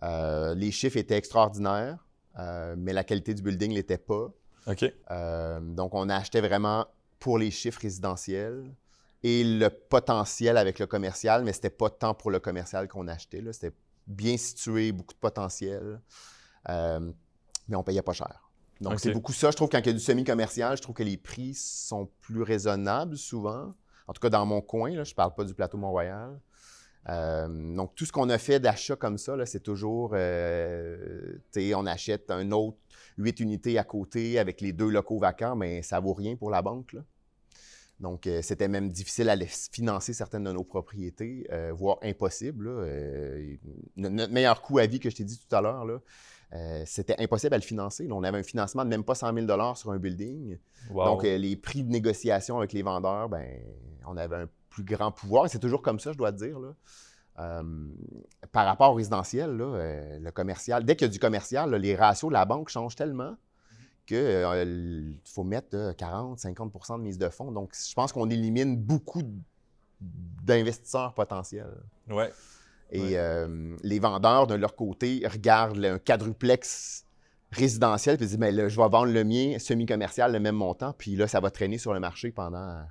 Euh, 0.01 0.55
les 0.55 0.71
chiffres 0.71 0.97
étaient 0.97 1.17
extraordinaires, 1.17 2.07
euh, 2.39 2.75
mais 2.77 2.93
la 2.93 3.03
qualité 3.03 3.35
du 3.35 3.43
building 3.43 3.71
ne 3.71 3.75
l'était 3.75 3.99
pas. 3.99 4.31
OK. 4.67 4.85
donc, 5.75 5.93
on 5.93 6.09
achetait 6.09 6.41
vraiment 6.41 6.87
pour 7.19 7.37
les 7.37 7.51
chiffres 7.51 7.81
résidentiels 7.81 8.71
et 9.23 9.43
le 9.43 9.69
potentiel 9.69 10.57
avec 10.57 10.79
le 10.79 10.87
commercial, 10.87 11.43
mais 11.43 11.53
c'était 11.53 11.69
pas 11.69 11.89
tant 11.89 12.13
pour 12.13 12.31
le 12.31 12.39
commercial 12.39 12.87
qu'on 12.87 13.07
achetait. 13.07 13.43
C'était 13.51 13.75
bien 14.07 14.37
situé, 14.37 14.91
beaucoup 14.91 15.13
de 15.13 15.19
potentiel, 15.19 16.01
euh, 16.69 17.11
mais 17.67 17.75
on 17.75 17.83
payait 17.83 18.01
pas 18.01 18.13
cher. 18.13 18.49
Donc, 18.81 18.99
c'est 18.99 19.11
beaucoup 19.11 19.33
ça. 19.33 19.51
Je 19.51 19.55
trouve 19.55 19.69
quand 19.69 19.77
il 19.77 19.85
y 19.85 19.89
a 19.89 19.93
du 19.93 19.99
semi-commercial, 19.99 20.75
je 20.75 20.81
trouve 20.81 20.95
que 20.95 21.03
les 21.03 21.17
prix 21.17 21.53
sont 21.53 22.09
plus 22.21 22.41
raisonnables 22.41 23.15
souvent. 23.15 23.71
En 24.07 24.13
tout 24.13 24.19
cas, 24.19 24.29
dans 24.29 24.45
mon 24.45 24.61
coin, 24.61 24.89
là, 24.95 25.03
je 25.03 25.13
parle 25.13 25.35
pas 25.35 25.43
du 25.43 25.53
plateau 25.53 25.77
Mont-Royal. 25.77 26.39
Euh, 27.09 27.75
donc, 27.75 27.93
tout 27.93 28.05
ce 28.05 28.11
qu'on 28.11 28.29
a 28.29 28.39
fait 28.39 28.59
d'achat 28.59 28.95
comme 28.95 29.19
ça, 29.19 29.35
c'est 29.45 29.61
toujours, 29.61 30.11
euh, 30.15 31.37
on 31.75 31.85
achète 31.85 32.31
un 32.31 32.51
autre 32.51 32.77
huit 33.17 33.39
unités 33.39 33.77
à 33.77 33.83
côté 33.83 34.39
avec 34.39 34.61
les 34.61 34.73
deux 34.73 34.89
locaux 34.89 35.19
vacants, 35.19 35.55
mais 35.55 35.83
ça 35.83 35.99
vaut 35.99 36.13
rien 36.13 36.35
pour 36.35 36.49
la 36.49 36.63
banque. 36.63 36.93
Là. 36.93 37.01
Donc, 38.01 38.25
euh, 38.25 38.41
c'était 38.41 38.67
même 38.67 38.89
difficile 38.89 39.29
à 39.29 39.37
financer 39.45 40.13
certaines 40.13 40.43
de 40.43 40.51
nos 40.51 40.63
propriétés, 40.63 41.47
euh, 41.51 41.71
voire 41.71 41.99
impossible. 42.01 42.67
Euh, 42.67 43.55
notre 43.95 44.33
meilleur 44.33 44.61
coût 44.63 44.79
à 44.79 44.87
vie 44.87 44.99
que 44.99 45.09
je 45.11 45.15
t'ai 45.15 45.23
dit 45.23 45.39
tout 45.39 45.55
à 45.55 45.61
l'heure, 45.61 45.85
c'était 46.85 47.15
impossible 47.19 47.53
à 47.53 47.57
le 47.57 47.63
financer. 47.63 48.07
on 48.11 48.23
avait 48.23 48.39
un 48.39 48.43
financement 48.43 48.83
de 48.83 48.89
même 48.89 49.05
pas 49.05 49.15
100 49.15 49.33
000 49.33 49.75
sur 49.75 49.91
un 49.91 49.99
building. 49.99 50.57
Donc, 50.89 51.23
les 51.23 51.55
prix 51.55 51.83
de 51.83 51.91
négociation 51.91 52.57
avec 52.57 52.73
les 52.73 52.81
vendeurs, 52.81 53.29
ben, 53.29 53.47
on 54.05 54.17
avait 54.17 54.35
un 54.35 54.49
plus 54.69 54.83
grand 54.83 55.11
pouvoir. 55.11 55.49
C'est 55.49 55.59
toujours 55.59 55.81
comme 55.81 55.99
ça, 55.99 56.11
je 56.11 56.17
dois 56.17 56.33
te 56.33 56.43
dire. 56.43 56.57
par 58.51 58.65
rapport 58.65 58.91
au 58.91 58.95
résidentiel, 58.95 59.55
le 59.55 60.29
commercial, 60.31 60.83
dès 60.83 60.95
qu'il 60.95 61.07
y 61.07 61.09
a 61.09 61.13
du 61.13 61.19
commercial, 61.19 61.73
les 61.75 61.95
ratios 61.95 62.29
de 62.29 62.33
la 62.33 62.45
banque 62.45 62.67
changent 62.67 62.95
tellement 62.95 63.37
qu'il 64.11 64.19
euh, 64.19 65.13
faut 65.23 65.43
mettre 65.43 65.93
40, 65.95 66.39
50% 66.39 66.97
de 66.97 67.03
mise 67.03 67.17
de 67.17 67.29
fonds. 67.29 67.51
Donc, 67.51 67.73
je 67.73 67.93
pense 67.93 68.11
qu'on 68.11 68.29
élimine 68.29 68.75
beaucoup 68.75 69.21
d'investisseurs 70.01 71.13
potentiels. 71.13 71.81
Ouais. 72.09 72.31
Et 72.91 73.17
euh, 73.17 73.77
les 73.83 73.99
vendeurs, 73.99 74.47
de 74.47 74.55
leur 74.55 74.75
côté, 74.75 75.23
regardent 75.25 75.83
un 75.85 75.97
quadruplex 75.97 77.05
résidentiel 77.51 78.17
puis 78.17 78.25
disent 78.25 78.37
mais 78.37 78.51
je 78.69 78.81
vais 78.81 78.89
vendre 78.89 79.11
le 79.11 79.23
mien 79.23 79.59
semi-commercial 79.59 80.31
le 80.31 80.39
même 80.39 80.55
montant, 80.55 80.93
puis 80.93 81.15
là, 81.15 81.27
ça 81.27 81.39
va 81.39 81.51
traîner 81.51 81.77
sur 81.77 81.93
le 81.93 81.99
marché 81.99 82.31
pendant. 82.31 82.81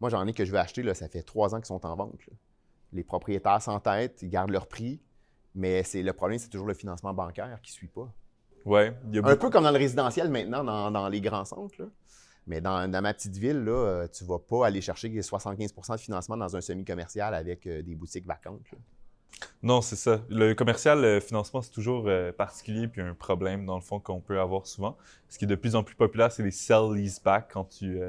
Moi, 0.00 0.10
j'en 0.10 0.26
ai 0.26 0.32
que 0.32 0.44
je 0.44 0.52
veux 0.52 0.58
acheter, 0.58 0.82
là, 0.82 0.94
ça 0.94 1.08
fait 1.08 1.22
trois 1.22 1.54
ans 1.54 1.58
qu'ils 1.58 1.66
sont 1.66 1.84
en 1.84 1.94
vente. 1.94 2.18
Les 2.92 3.04
propriétaires 3.04 3.62
s'entêtent, 3.62 4.22
ils 4.22 4.30
gardent 4.30 4.50
leur 4.50 4.66
prix, 4.66 5.00
mais 5.54 5.82
c'est 5.82 6.02
le 6.02 6.12
problème, 6.12 6.38
c'est 6.38 6.48
toujours 6.48 6.66
le 6.66 6.74
financement 6.74 7.14
bancaire 7.14 7.60
qui 7.62 7.72
ne 7.72 7.74
suit 7.74 7.88
pas. 7.88 8.12
Un 8.76 9.36
peu 9.36 9.50
comme 9.50 9.64
dans 9.64 9.70
le 9.70 9.78
résidentiel 9.78 10.30
maintenant, 10.30 10.90
dans, 10.90 11.08
les 11.08 11.20
grands 11.20 11.44
centres. 11.44 11.88
Mais 12.46 12.60
dans, 12.60 12.88
ma 13.02 13.12
petite 13.12 13.36
ville, 13.36 13.62
là, 13.64 13.72
euh, 13.72 14.08
tu 14.08 14.24
ne 14.24 14.28
vas 14.28 14.38
pas 14.38 14.66
aller 14.66 14.80
chercher 14.80 15.08
75% 15.08 15.92
de 15.92 16.00
financement 16.00 16.36
dans 16.36 16.56
un 16.56 16.60
semi-commercial 16.60 17.34
avec 17.34 17.66
euh, 17.66 17.82
des 17.82 17.94
boutiques 17.94 18.26
vacantes. 18.26 18.60
Non, 19.62 19.82
c'est 19.82 19.96
ça. 19.96 20.22
Le 20.30 20.54
commercial, 20.54 21.02
le 21.02 21.20
financement, 21.20 21.60
c'est 21.60 21.70
toujours 21.70 22.04
euh, 22.06 22.32
particulier 22.32 22.88
puis 22.88 23.02
un 23.02 23.14
problème, 23.14 23.66
dans 23.66 23.76
le 23.76 23.82
fond, 23.82 24.00
qu'on 24.00 24.20
peut 24.20 24.40
avoir 24.40 24.66
souvent. 24.66 24.96
Ce 25.28 25.38
qui 25.38 25.44
est 25.44 25.48
de 25.48 25.54
plus 25.54 25.76
en 25.76 25.82
plus 25.82 25.94
populaire, 25.94 26.32
c'est 26.32 26.42
les 26.42 26.50
sell 26.50 26.94
lease-back 26.94 27.50
quand 27.52 27.64
tu 27.64 28.00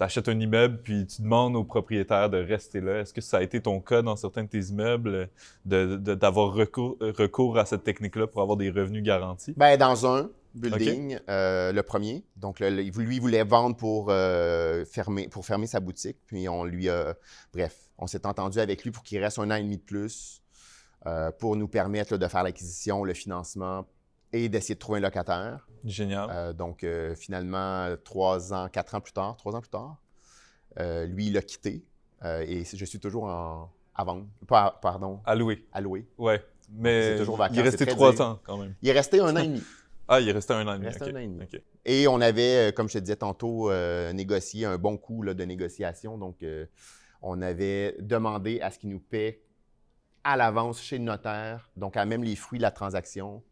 tu 0.00 0.04
achètes 0.04 0.30
un 0.30 0.40
immeuble 0.40 0.80
puis 0.82 1.06
tu 1.06 1.20
demandes 1.20 1.54
au 1.56 1.62
propriétaire 1.62 2.30
de 2.30 2.38
rester 2.38 2.80
là. 2.80 3.00
Est-ce 3.00 3.12
que 3.12 3.20
ça 3.20 3.36
a 3.36 3.42
été 3.42 3.60
ton 3.60 3.80
cas 3.80 4.00
dans 4.00 4.16
certains 4.16 4.44
de 4.44 4.48
tes 4.48 4.60
immeubles 4.70 5.28
d'avoir 5.66 6.54
recours, 6.54 6.96
recours, 7.00 7.58
à 7.58 7.66
cette 7.66 7.84
technique-là 7.84 8.26
pour 8.26 8.40
avoir 8.40 8.56
des 8.56 8.70
revenus 8.70 9.02
garantis? 9.02 9.52
Bien, 9.58 9.76
dans 9.76 10.06
un 10.06 10.30
building, 10.54 11.18
euh, 11.28 11.72
le 11.72 11.82
premier. 11.82 12.24
Donc, 12.36 12.60
lui, 12.60 12.90
il 12.96 13.20
voulait 13.20 13.44
vendre 13.44 13.76
pour, 13.76 14.06
euh, 14.08 14.86
fermer, 14.86 15.28
pour 15.28 15.44
fermer 15.44 15.66
sa 15.66 15.80
boutique. 15.80 16.16
Puis 16.26 16.48
on 16.48 16.64
lui 16.64 16.88
a. 16.88 17.14
Bref, 17.52 17.76
on 17.98 18.06
s'est 18.06 18.26
entendu 18.26 18.58
avec 18.58 18.82
lui 18.84 18.92
pour 18.92 19.02
qu'il 19.02 19.22
reste 19.22 19.38
un 19.38 19.50
an 19.50 19.56
et 19.56 19.62
demi 19.62 19.76
de 19.76 19.82
plus 19.82 20.42
euh, 21.06 21.30
pour 21.30 21.56
nous 21.56 21.68
permettre 21.68 22.16
de 22.16 22.26
faire 22.26 22.42
l'acquisition, 22.42 23.04
le 23.04 23.12
financement 23.12 23.86
et 24.32 24.48
d'essayer 24.48 24.74
de 24.74 24.80
trouver 24.80 24.98
un 24.98 25.02
locataire. 25.02 25.66
Génial. 25.84 26.28
Euh, 26.30 26.52
donc, 26.52 26.84
euh, 26.84 27.14
finalement, 27.14 27.88
trois 28.04 28.52
ans, 28.52 28.68
quatre 28.68 28.94
ans 28.94 29.00
plus 29.00 29.12
tard, 29.12 29.36
trois 29.36 29.54
ans 29.54 29.60
plus 29.60 29.70
tard, 29.70 29.96
euh, 30.78 31.06
lui, 31.06 31.28
il 31.28 31.36
a 31.36 31.42
quitté 31.42 31.84
et 32.22 32.64
je 32.64 32.84
suis 32.84 33.00
toujours 33.00 33.24
en, 33.24 33.72
à 33.94 34.04
vendre. 34.04 34.26
Pas, 34.46 34.78
pardon. 34.82 35.20
À 35.24 35.34
louer. 35.34 35.66
À 35.72 35.80
louer. 35.80 36.06
Ouais. 36.18 36.44
Mais 36.70 37.16
toujours 37.16 37.42
il 37.50 37.58
est 37.58 37.62
resté 37.62 37.86
trois 37.86 38.20
ans 38.20 38.38
quand 38.44 38.58
même. 38.58 38.74
Il 38.82 38.90
est 38.90 38.92
resté 38.92 39.20
un 39.20 39.34
an 39.34 39.40
et 39.40 39.46
demi. 39.48 39.62
ah, 40.08 40.20
il 40.20 40.28
est 40.28 40.32
resté 40.32 40.52
un 40.52 40.68
an 40.68 40.74
et 40.74 40.78
demi. 40.78 40.84
Il 40.84 40.84
est 40.84 40.90
resté 40.90 41.10
un 41.10 41.16
an 41.16 41.18
et 41.18 41.26
demi. 41.26 41.46
Et 41.86 42.06
on 42.06 42.20
avait, 42.20 42.74
comme 42.76 42.88
je 42.88 42.94
te 42.94 42.98
disais 42.98 43.16
tantôt, 43.16 43.72
négocié 44.12 44.66
un 44.66 44.76
bon 44.76 44.98
coût 44.98 45.24
de 45.24 45.44
négociation. 45.44 46.18
Donc, 46.18 46.44
on 47.22 47.40
avait 47.40 47.96
demandé 48.00 48.60
à 48.60 48.70
ce 48.70 48.78
qu'il 48.78 48.90
nous 48.90 49.00
paie 49.00 49.42
à 50.24 50.36
l'avance 50.36 50.82
chez 50.82 50.98
le 50.98 51.04
notaire, 51.04 51.70
donc 51.76 51.96
à 51.96 52.04
même 52.04 52.22
les 52.22 52.36
fruits 52.36 52.58
de 52.58 52.62
la 52.62 52.70
transaction, 52.70 53.42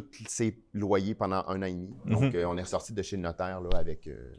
tous 0.00 0.24
ses 0.28 0.58
loyers 0.72 1.14
pendant 1.14 1.44
un 1.48 1.62
an 1.62 1.66
et 1.66 1.72
demi. 1.72 1.94
Donc, 2.06 2.22
mhm. 2.22 2.36
euh, 2.36 2.48
on 2.48 2.56
est 2.56 2.62
ressorti 2.62 2.92
de 2.92 3.02
chez 3.02 3.16
le 3.16 3.22
notaire 3.22 3.60
là, 3.60 3.78
avec, 3.78 4.06
euh, 4.06 4.32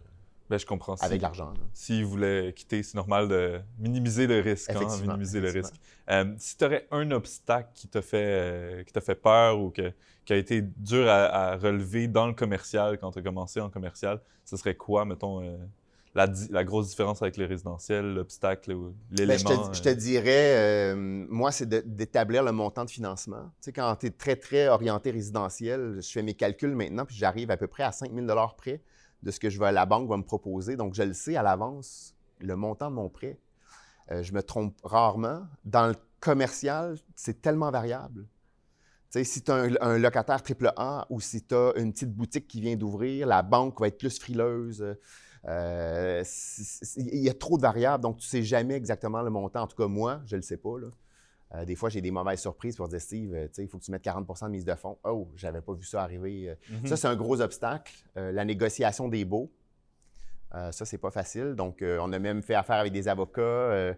ben, 0.49 0.57
je 0.57 0.65
comprends. 0.65 0.95
avec 0.95 1.21
l'argent. 1.21 1.53
S'il 1.73 2.05
voulait 2.05 2.53
quitter, 2.53 2.83
c'est 2.83 2.95
normal 2.95 3.27
de 3.27 3.61
minimiser 3.79 4.27
le 4.27 4.39
risque. 4.39 4.69
Hein, 4.69 5.01
minimiser 5.01 5.41
le 5.41 5.49
risque. 5.49 5.75
Euh, 6.09 6.33
si 6.37 6.57
tu 6.57 6.65
aurais 6.65 6.87
un 6.91 7.09
obstacle 7.11 7.69
qui 7.73 7.87
t'a 7.87 8.01
fait, 8.01 8.85
qui 8.85 9.01
fait 9.01 9.15
peur 9.15 9.59
ou 9.59 9.71
que, 9.71 9.91
qui 10.23 10.33
a 10.33 10.37
été 10.37 10.61
dur 10.61 11.07
à, 11.09 11.25
à, 11.25 11.57
relever 11.57 12.07
dans 12.07 12.27
le 12.27 12.33
commercial 12.33 12.97
quand 12.99 13.11
tu 13.11 13.19
as 13.19 13.21
commencé 13.21 13.59
en 13.59 13.69
commercial, 13.69 14.21
ce 14.43 14.57
serait 14.57 14.75
quoi, 14.75 15.05
mettons, 15.05 15.41
la, 16.15 16.63
grosse 16.63 16.89
différence 16.89 17.21
avec 17.21 17.35
le 17.35 17.45
résidentiel, 17.45 18.13
l'obstacle, 18.13 18.73
ben, 18.73 18.93
l'élément? 19.11 19.73
je, 19.73 19.81
te, 19.81 19.89
euh? 19.89 19.93
dirais, 19.93 20.93
euh, 20.93 20.95
moi, 20.95 21.51
c'est 21.51 21.67
d'établir 21.67 22.41
le 22.41 22.53
montant 22.53 22.85
de 22.85 22.89
financement. 22.89 23.51
Tu 23.59 23.65
sais, 23.65 23.73
quand 23.73 23.95
tu 23.97 24.07
es 24.07 24.11
très, 24.11 24.37
très 24.37 24.69
orienté 24.69 25.11
résidentiel, 25.11 25.99
je 26.01 26.09
fais 26.09 26.23
mes 26.23 26.33
calculs 26.33 26.73
maintenant, 26.73 27.05
puis 27.05 27.17
j'arrive 27.17 27.51
à 27.51 27.57
peu 27.57 27.67
près 27.67 27.83
à 27.83 27.91
5 27.91 28.13
000 28.13 28.27
près 28.57 28.81
de 29.23 29.31
ce 29.31 29.39
que 29.39 29.49
je 29.49 29.59
vais, 29.59 29.71
la 29.71 29.85
banque 29.85 30.07
va 30.07 30.15
me 30.15 30.23
proposer. 30.23 30.77
Donc, 30.77 30.93
je 30.93 31.03
le 31.03 31.13
sais 31.13 31.35
à 31.35 31.43
l'avance, 31.43 32.15
le 32.39 32.55
montant 32.55 32.89
de 32.89 32.95
mon 32.95 33.09
prêt. 33.09 33.37
Euh, 34.11 34.23
je 34.23 34.33
me 34.33 34.41
trompe 34.41 34.75
rarement. 34.83 35.45
Dans 35.65 35.87
le 35.87 35.95
commercial, 36.21 36.97
c'est 37.15 37.41
tellement 37.41 37.71
variable. 37.71 38.25
si 39.09 39.41
tu 39.41 39.51
as 39.51 39.67
un, 39.81 39.97
locataire 39.97 40.41
triple 40.41 40.71
A 40.77 41.07
ou 41.09 41.19
si 41.19 41.43
tu 41.43 41.55
as 41.55 41.73
une 41.75 41.91
petite 41.91 42.13
boutique 42.13 42.47
qui 42.47 42.61
vient 42.61 42.75
d'ouvrir, 42.75 43.27
la 43.27 43.41
banque 43.41 43.81
va 43.81 43.87
être 43.87 43.97
plus 43.97 44.17
frileuse. 44.17 44.95
Euh, 45.47 46.23
il 46.97 47.19
y 47.19 47.29
a 47.29 47.33
trop 47.33 47.57
de 47.57 47.61
variables, 47.61 48.01
donc 48.01 48.17
tu 48.17 48.25
ne 48.25 48.29
sais 48.29 48.43
jamais 48.43 48.75
exactement 48.75 49.21
le 49.21 49.29
montant. 49.29 49.61
En 49.61 49.67
tout 49.67 49.77
cas, 49.77 49.87
moi, 49.87 50.21
je 50.25 50.35
ne 50.35 50.39
le 50.39 50.41
sais 50.41 50.57
pas. 50.57 50.75
Euh, 51.53 51.65
des 51.65 51.75
fois, 51.75 51.89
j'ai 51.89 52.01
des 52.01 52.11
mauvaises 52.11 52.41
surprises 52.41 52.75
pour 52.75 52.87
dire 52.87 52.99
Steve, 52.99 53.33
euh, 53.33 53.47
il 53.57 53.67
faut 53.67 53.77
que 53.77 53.83
tu 53.83 53.91
mettes 53.91 54.03
40% 54.03 54.45
de 54.45 54.51
mise 54.51 54.65
de 54.65 54.73
fonds. 54.75 54.97
Oh, 55.03 55.27
j'avais 55.35 55.61
pas 55.61 55.73
vu 55.73 55.83
ça 55.83 56.01
arriver. 56.01 56.55
Mm-hmm. 56.71 56.87
Ça, 56.87 56.97
c'est 56.97 57.07
un 57.07 57.15
gros 57.15 57.41
obstacle. 57.41 57.93
la 58.15 58.45
négociation 58.45 59.07
des 59.07 59.25
baux. 59.25 59.51
ça, 60.51 60.85
c'est 60.85 60.97
pas 60.97 61.11
facile. 61.11 61.53
Donc, 61.55 61.83
on 61.83 62.11
a 62.11 62.19
même 62.19 62.41
fait 62.41 62.55
affaire 62.55 62.77
avec 62.77 62.91
des 62.91 63.07
avocats. 63.07 63.93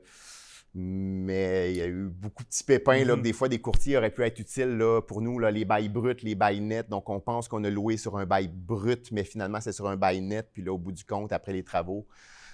Mais 0.74 1.72
il 1.72 1.78
y 1.78 1.82
a 1.82 1.88
eu 1.88 2.08
beaucoup 2.08 2.44
de 2.44 2.50
petits 2.50 2.64
pépins, 2.64 3.04
là, 3.04 3.16
que 3.16 3.20
mm-hmm. 3.20 3.22
des 3.24 3.34
fois, 3.34 3.50
des 3.50 3.60
courtiers 3.60 3.98
auraient 3.98 4.12
pu 4.12 4.24
être 4.24 4.40
utiles 4.40 4.78
là, 4.78 5.02
pour 5.02 5.22
nous, 5.22 5.40
là, 5.40 5.50
les 5.50 5.66
bails 5.66 5.90
bruts, 5.90 6.18
les 6.22 6.36
bails 6.36 6.62
nets. 6.62 6.90
Donc, 6.90 7.10
on 7.10 7.20
pense 7.20 7.48
qu'on 7.48 7.64
a 7.64 7.70
loué 7.70 7.98
sur 7.98 8.18
un 8.18 8.26
bail 8.26 8.48
brut, 8.48 9.12
mais 9.12 9.24
finalement, 9.24 9.60
c'est 9.60 9.72
sur 9.72 9.88
un 9.88 9.96
bail 9.96 10.22
net. 10.22 10.50
Puis 10.54 10.64
là, 10.64 10.74
au 10.74 10.78
bout 10.78 10.92
du 10.92 11.04
compte, 11.04 11.32
après 11.32 11.54
les 11.54 11.64
travaux, 11.64 12.06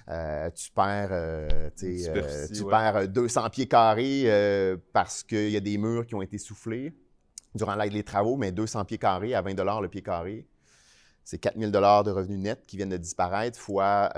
euh, 0.10 0.50
tu 0.52 0.70
perds, 0.72 1.10
euh, 1.12 1.70
euh, 1.84 2.48
tu 2.54 2.66
perds 2.66 3.08
200 3.08 3.50
pieds 3.50 3.68
carrés 3.68 4.28
parce 4.92 5.24
qu'il 5.24 5.50
y 5.50 5.58
a 5.58 5.62
des 5.62 5.78
murs 5.78 6.06
qui 6.06 6.16
ont 6.16 6.22
été 6.22 6.38
soufflés 6.38 6.94
durant 7.56 7.76
les 7.76 8.04
travaux, 8.04 8.36
mais 8.36 8.52
200 8.52 8.86
pieds 8.86 8.98
carrés 8.98 9.34
à 9.34 9.42
20 9.42 9.82
le 9.82 9.88
pied 9.88 10.02
carré. 10.02 10.46
C'est 11.24 11.38
4000 11.38 11.72
dollars 11.72 12.04
de 12.04 12.12
revenus 12.12 12.40
nets 12.40 12.66
qui 12.68 12.78
viennent 12.78 12.90
de 12.90 12.98
disparaître, 12.98 13.58
fois 13.60 14.10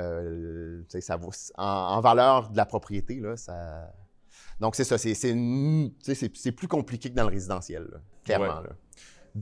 ça 0.99 1.15
vaut, 1.17 1.31
en, 1.57 2.01
valeur 2.01 2.49
de 2.49 2.57
la 2.57 2.65
propriété. 2.65 3.19
Là, 3.19 3.37
ça... 3.37 3.91
Donc, 4.59 4.75
c'est 4.75 4.83
ça. 4.83 4.97
C'est 4.97 6.51
plus 6.51 6.67
compliqué 6.67 7.09
que 7.09 7.15
dans 7.15 7.23
le 7.23 7.29
résidentiel, 7.29 7.87
clairement. 8.23 8.61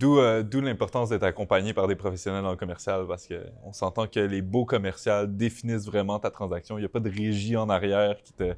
Euh, 0.01 0.41
d'où 0.43 0.61
l'importance 0.61 1.09
d'être 1.09 1.23
accompagné 1.23 1.73
par 1.73 1.87
des 1.87 1.95
professionnels 1.95 2.43
dans 2.43 2.51
le 2.51 2.57
commercial 2.57 3.05
parce 3.07 3.27
qu'on 3.27 3.73
s'entend 3.73 4.07
que 4.07 4.19
les 4.19 4.41
beaux 4.41 4.65
commerciaux 4.65 5.27
définissent 5.27 5.85
vraiment 5.85 6.19
ta 6.19 6.31
transaction. 6.31 6.77
Il 6.77 6.81
n'y 6.81 6.85
a 6.85 6.89
pas 6.89 6.99
de 6.99 7.11
régie 7.11 7.55
en 7.55 7.69
arrière 7.69 8.21
qui, 8.23 8.33
te, 8.33 8.55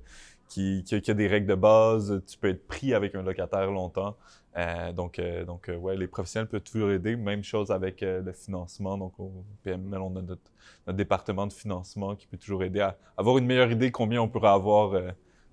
qui, 0.47 0.83
qui, 0.83 1.11
a 1.11 1.13
des 1.13 1.27
règles 1.27 1.47
de 1.47 1.55
base. 1.55 2.21
Tu 2.25 2.37
peux 2.37 2.49
être 2.49 2.65
pris 2.67 2.93
avec 2.93 3.15
un 3.15 3.21
locataire 3.21 3.69
longtemps. 3.69 4.15
Euh, 4.57 4.91
donc, 4.91 5.19
euh, 5.19 5.43
donc 5.43 5.69
ouais, 5.79 5.97
les 5.97 6.07
professionnels 6.07 6.47
peuvent 6.47 6.61
toujours 6.61 6.91
aider. 6.91 7.15
Même 7.15 7.43
chose 7.43 7.71
avec 7.71 8.01
le 8.01 8.31
financement. 8.33 8.97
Donc, 8.97 9.19
au 9.19 9.31
PML, 9.63 9.99
on 9.99 10.15
a 10.15 10.21
notre, 10.21 10.51
notre, 10.87 10.97
département 10.97 11.47
de 11.47 11.53
financement 11.53 12.15
qui 12.15 12.27
peut 12.27 12.37
toujours 12.37 12.63
aider 12.63 12.79
à 12.79 12.97
avoir 13.17 13.37
une 13.37 13.45
meilleure 13.45 13.71
idée 13.71 13.91
combien 13.91 14.21
on 14.21 14.27
pourrait 14.27 14.49
avoir 14.49 15.01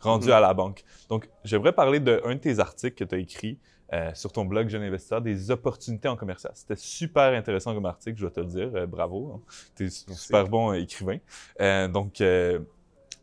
rendu 0.01 0.29
mm-hmm. 0.29 0.33
à 0.33 0.41
la 0.41 0.55
banque. 0.55 0.85
Donc, 1.09 1.29
j'aimerais 1.45 1.73
parler 1.73 2.01
d'un 2.01 2.17
de, 2.17 2.33
de 2.33 2.39
tes 2.39 2.59
articles 2.59 2.97
que 2.97 3.05
tu 3.05 3.15
as 3.15 3.19
écrit 3.19 3.59
euh, 3.93 4.11
sur 4.15 4.33
ton 4.33 4.47
blog 4.47 4.71
Jeune 4.71 4.85
Investisseur, 4.85 5.21
des 5.21 5.51
opportunités 5.51 6.09
en 6.09 6.17
commercial. 6.17 6.51
C'était 6.55 6.77
super 6.77 7.35
intéressant 7.35 7.75
comme 7.75 7.85
article, 7.85 8.17
je 8.17 8.23
dois 8.23 8.31
te 8.31 8.41
le 8.41 8.47
dire. 8.47 8.71
Euh, 8.75 8.87
bravo. 8.87 9.45
Tu 9.77 9.85
es 9.85 9.91
super 9.91 10.49
bon 10.49 10.73
écrivain. 10.73 11.19
Euh, 11.61 11.89
donc, 11.89 12.23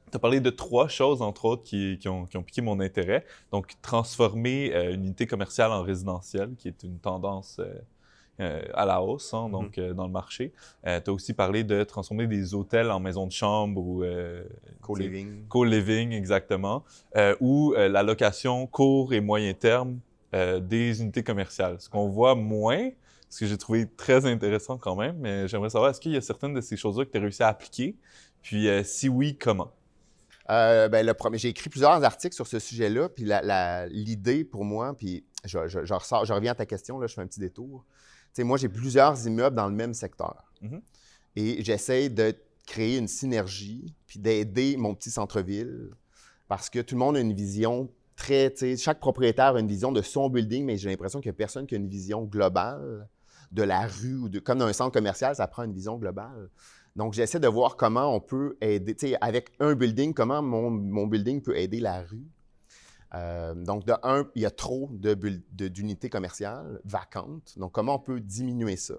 tu 0.09 0.17
as 0.17 0.19
parlé 0.19 0.39
de 0.39 0.49
trois 0.49 0.87
choses, 0.87 1.21
entre 1.21 1.45
autres, 1.45 1.63
qui, 1.63 1.99
ont, 2.07 2.25
piqué 2.43 2.61
mon 2.61 2.79
intérêt. 2.79 3.25
Donc, 3.51 3.73
transformer 3.81 4.73
une 4.93 5.05
unité 5.05 5.27
commerciale 5.27 5.71
en 5.71 5.81
résidentielle, 5.81 6.55
qui 6.57 6.67
est 6.67 6.83
une 6.83 6.99
tendance 6.99 7.61
à 8.73 8.85
la 8.85 9.01
hausse 9.01 9.33
hein, 9.33 9.49
donc, 9.49 9.77
mm-hmm. 9.77 9.91
dans 9.91 10.05
le 10.05 10.13
marché. 10.13 10.53
tu 10.85 10.89
as 10.89 11.11
aussi 11.11 11.33
parlé 11.33 11.65
de 11.65 11.83
transformer 11.83 12.25
des 12.25 12.53
hôtels 12.53 12.89
en 12.89 12.99
maisons 12.99 13.27
de 13.27 13.33
chambre 13.33 13.81
ou... 13.81 14.03
co-living. 14.81 15.45
Co-living, 15.49 16.13
exactement. 16.13 16.83
ou 17.41 17.73
la 17.75 18.03
location 18.03 18.65
court 18.67 19.13
et 19.13 19.19
moyen 19.19 19.53
terme 19.53 19.99
euh, 20.35 20.59
des 20.59 21.01
unités 21.01 21.23
commerciales. 21.23 21.77
Ce 21.81 21.89
qu'on 21.89 22.07
voit 22.07 22.35
moins, 22.35 22.91
ce 23.31 23.39
que 23.39 23.45
j'ai 23.47 23.57
trouvé 23.57 23.87
très 23.97 24.27
intéressant 24.27 24.77
quand 24.77 24.95
même, 24.95 25.17
mais 25.17 25.47
j'aimerais 25.47 25.71
savoir, 25.71 25.89
est-ce 25.89 25.99
qu'il 25.99 26.11
y 26.11 26.17
a 26.17 26.21
certaines 26.21 26.53
de 26.53 26.61
ces 26.61 26.77
choses-là 26.77 27.03
que 27.05 27.09
tu 27.09 27.17
as 27.17 27.21
réussi 27.21 27.41
à 27.41 27.47
appliquer? 27.47 27.95
Puis 28.43 28.67
euh, 28.67 28.83
si 28.83 29.09
oui, 29.09 29.35
comment? 29.35 29.71
Euh, 30.49 30.89
ben, 30.89 31.05
le 31.05 31.13
premier, 31.13 31.37
j'ai 31.37 31.49
écrit 31.49 31.69
plusieurs 31.69 32.03
articles 32.03 32.35
sur 32.35 32.47
ce 32.47 32.59
sujet-là, 32.59 33.09
puis 33.09 33.25
l'idée 33.91 34.43
pour 34.43 34.65
moi, 34.65 34.95
puis 34.97 35.25
je, 35.45 35.57
reviens 35.57 36.51
à 36.51 36.55
ta 36.55 36.65
question, 36.65 36.99
là, 36.99 37.07
je 37.07 37.13
fais 37.13 37.21
un 37.21 37.27
petit 37.27 37.39
détour. 37.39 37.85
moi, 38.39 38.57
j'ai 38.57 38.69
plusieurs 38.69 39.27
immeubles 39.27 39.55
dans 39.55 39.67
le 39.67 39.75
même 39.75 39.93
secteur. 39.93 40.51
Mm-hmm. 40.63 40.81
Et 41.35 41.63
j'essaie 41.63 42.09
de 42.09 42.35
créer 42.65 42.97
une 42.97 43.07
synergie, 43.07 43.95
puis 44.07 44.19
d'aider 44.19 44.75
mon 44.77 44.95
petit 44.95 45.11
centre-ville, 45.11 45.91
parce 46.47 46.69
que 46.69 46.79
tout 46.79 46.95
le 46.95 46.99
monde 46.99 47.17
a 47.17 47.19
une 47.19 47.33
vision 47.33 47.89
chaque 48.77 48.99
propriétaire 48.99 49.55
a 49.55 49.59
une 49.59 49.67
vision 49.67 49.91
de 49.91 50.01
son 50.01 50.29
building, 50.29 50.65
mais 50.65 50.77
j'ai 50.77 50.89
l'impression 50.89 51.21
qu'il 51.21 51.29
n'y 51.29 51.35
a 51.35 51.37
personne 51.37 51.65
qui 51.65 51.75
a 51.75 51.77
une 51.77 51.87
vision 51.87 52.23
globale 52.23 53.07
de 53.51 53.63
la 53.63 53.87
rue 53.87 54.15
ou 54.15 54.29
de, 54.29 54.39
comme 54.39 54.59
dans 54.59 54.67
un 54.67 54.73
centre 54.73 54.91
commercial, 54.91 55.35
ça 55.35 55.47
prend 55.47 55.63
une 55.63 55.73
vision 55.73 55.97
globale. 55.97 56.49
Donc, 56.95 57.13
j'essaie 57.13 57.39
de 57.39 57.47
voir 57.47 57.75
comment 57.75 58.13
on 58.13 58.19
peut 58.19 58.57
aider, 58.61 58.95
avec 59.21 59.51
un 59.59 59.75
building, 59.75 60.13
comment 60.13 60.41
mon, 60.41 61.07
building 61.07 61.41
peut 61.41 61.57
aider 61.57 61.79
la 61.79 62.01
rue. 62.01 62.27
Euh, 63.15 63.53
donc, 63.55 63.85
de 63.85 63.93
un, 64.03 64.27
il 64.35 64.43
y 64.43 64.45
a 64.45 64.51
trop 64.51 64.89
d'unités 64.91 66.09
commerciales 66.09 66.79
vacantes. 66.85 67.57
Donc, 67.57 67.71
comment 67.71 67.95
on 67.95 67.99
peut 67.99 68.19
diminuer 68.19 68.75
ça? 68.75 68.95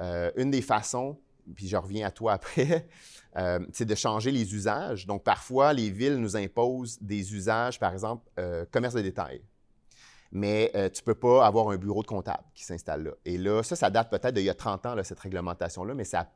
Euh, 0.00 0.30
une 0.36 0.50
des 0.50 0.62
façons, 0.62 1.18
puis 1.54 1.68
je 1.68 1.76
reviens 1.76 2.06
à 2.06 2.10
toi 2.10 2.32
après, 2.34 2.88
euh, 3.36 3.60
c'est 3.72 3.84
de 3.84 3.94
changer 3.94 4.30
les 4.30 4.54
usages. 4.54 5.06
Donc, 5.06 5.24
parfois, 5.24 5.72
les 5.72 5.90
villes 5.90 6.16
nous 6.16 6.36
imposent 6.36 7.00
des 7.00 7.34
usages, 7.34 7.78
par 7.78 7.92
exemple, 7.92 8.30
commerce 8.70 8.94
de 8.94 9.02
détail. 9.02 9.42
Mais 10.34 10.70
tu 10.72 11.00
ne 11.02 11.04
peux 11.04 11.14
pas 11.14 11.46
avoir 11.46 11.68
un 11.68 11.76
bureau 11.76 12.02
de 12.02 12.06
comptable 12.06 12.44
qui 12.54 12.64
s'installe 12.64 13.04
là. 13.04 13.10
Et 13.26 13.36
là, 13.36 13.62
ça, 13.62 13.76
ça 13.76 13.90
date 13.90 14.10
peut-être 14.10 14.34
d'il 14.34 14.44
y 14.44 14.50
a 14.50 14.54
30 14.54 14.86
ans, 14.86 14.96
cette 15.02 15.20
réglementation-là, 15.20 15.94
mais 15.94 16.04
ça 16.04 16.30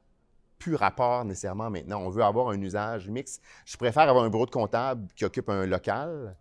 plus 0.59 0.75
rapport 0.75 1.25
nécessairement 1.25 1.71
maintenant. 1.71 2.01
On 2.01 2.11
veut 2.11 2.23
avoir 2.23 2.49
un 2.49 2.61
usage 2.61 3.09
mixte. 3.09 3.43
Je 3.65 3.77
préfère 3.77 4.09
avoir 4.09 4.25
un 4.25 4.31
bureau 4.31 4.47
de 4.47 4.51
comptable 4.51 5.07
qui 5.15 5.25
occupe 5.25 5.49
un 5.49 5.67
local 5.67 6.35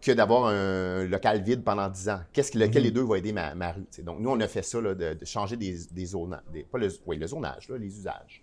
que 0.00 0.12
d'avoir 0.12 0.46
un 0.46 1.04
local 1.04 1.42
vide 1.42 1.62
pendant 1.62 1.88
10 1.88 2.08
ans. 2.08 2.20
Qu'est-ce 2.32 2.58
lequel 2.58 2.82
les 2.82 2.88
mhm. 2.88 2.94
deux 2.94 3.04
va 3.04 3.18
aider 3.18 3.32
ma, 3.32 3.72
rue? 3.72 3.86
Donc, 4.02 4.20
nous, 4.20 4.30
on 4.30 4.40
a 4.40 4.48
fait 4.48 4.62
ça, 4.62 4.80
de, 4.80 5.18
changer 5.24 5.56
des, 5.56 6.06
zonages, 6.06 6.40
pas 6.70 6.78
le, 6.78 6.88
oui, 7.06 7.18
le 7.18 7.26
zonage, 7.26 7.68
les 7.68 7.98
usages. 7.98 8.42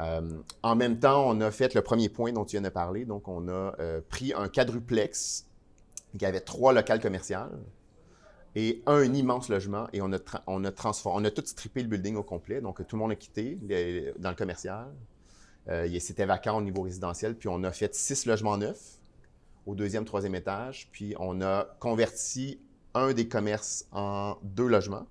Euh, 0.00 0.42
en 0.62 0.76
même 0.76 0.98
temps, 0.98 1.28
on 1.28 1.40
a 1.40 1.50
fait 1.50 1.74
le 1.74 1.80
premier 1.80 2.08
point 2.08 2.32
dont 2.32 2.44
tu 2.44 2.52
viens 2.52 2.62
de 2.62 2.68
parler. 2.68 3.04
Donc, 3.04 3.28
on 3.28 3.48
a 3.48 3.74
euh, 3.78 4.00
pris 4.08 4.32
un 4.34 4.48
quadruplex 4.48 5.46
qui 6.18 6.26
avait 6.26 6.40
trois 6.40 6.72
locales 6.72 7.00
commerciales 7.00 7.58
et 8.56 8.82
un 8.86 9.12
immense 9.12 9.48
logement 9.48 9.88
et 9.92 10.00
on 10.00 10.12
a, 10.12 10.18
on 10.46 10.64
a 10.64 10.70
transformé, 10.70 11.22
on 11.22 11.24
a 11.24 11.30
tout 11.30 11.44
strippé 11.44 11.82
le 11.82 11.88
building 11.88 12.16
au 12.16 12.22
complet. 12.22 12.60
Donc, 12.60 12.86
tout 12.86 12.96
le 12.96 13.00
monde 13.00 13.12
a 13.12 13.16
quitté 13.16 13.56
dans 14.18 14.30
le 14.30 14.36
commercial. 14.36 14.92
Euh, 15.68 15.88
C'était 15.98 16.26
vacant 16.26 16.58
au 16.58 16.62
niveau 16.62 16.82
résidentiel. 16.82 17.34
Puis, 17.36 17.48
on 17.48 17.64
a 17.64 17.72
fait 17.72 17.94
six 17.94 18.26
logements 18.26 18.56
neufs 18.56 18.98
au 19.66 19.74
deuxième, 19.74 20.04
troisième 20.04 20.34
étage. 20.34 20.88
Puis 20.92 21.14
on 21.18 21.40
a 21.40 21.64
converti 21.80 22.60
un 22.94 23.12
des 23.12 23.28
commerces 23.28 23.86
en 23.92 24.36
deux 24.42 24.66
logements. 24.68 25.06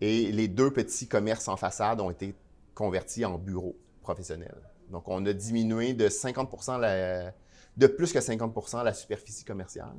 Et 0.00 0.32
les 0.32 0.48
deux 0.48 0.72
petits 0.72 1.06
commerces 1.06 1.48
en 1.48 1.56
façade 1.56 2.00
ont 2.00 2.10
été 2.10 2.34
convertis 2.74 3.24
en 3.24 3.38
bureaux 3.38 3.76
professionnels. 4.02 4.60
Donc 4.90 5.08
on 5.08 5.24
a 5.26 5.32
diminué 5.32 5.94
de 5.94 6.08
50 6.08 6.68
la, 6.80 7.32
de 7.76 7.86
plus 7.86 8.12
que 8.12 8.20
50 8.20 8.84
la 8.84 8.92
superficie 8.92 9.44
commerciale. 9.44 9.94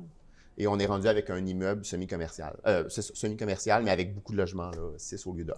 Et 0.56 0.66
on 0.66 0.78
est 0.78 0.86
rendu 0.86 1.08
avec 1.08 1.30
un 1.30 1.44
immeuble 1.44 1.84
semi-commercial. 1.84 2.56
Euh, 2.66 2.88
semi-commercial, 2.88 3.82
mais 3.82 3.90
avec 3.90 4.14
beaucoup 4.14 4.32
de 4.32 4.38
logements, 4.38 4.70
6 4.96 5.26
au 5.26 5.32
lieu 5.32 5.44
d'un. 5.44 5.54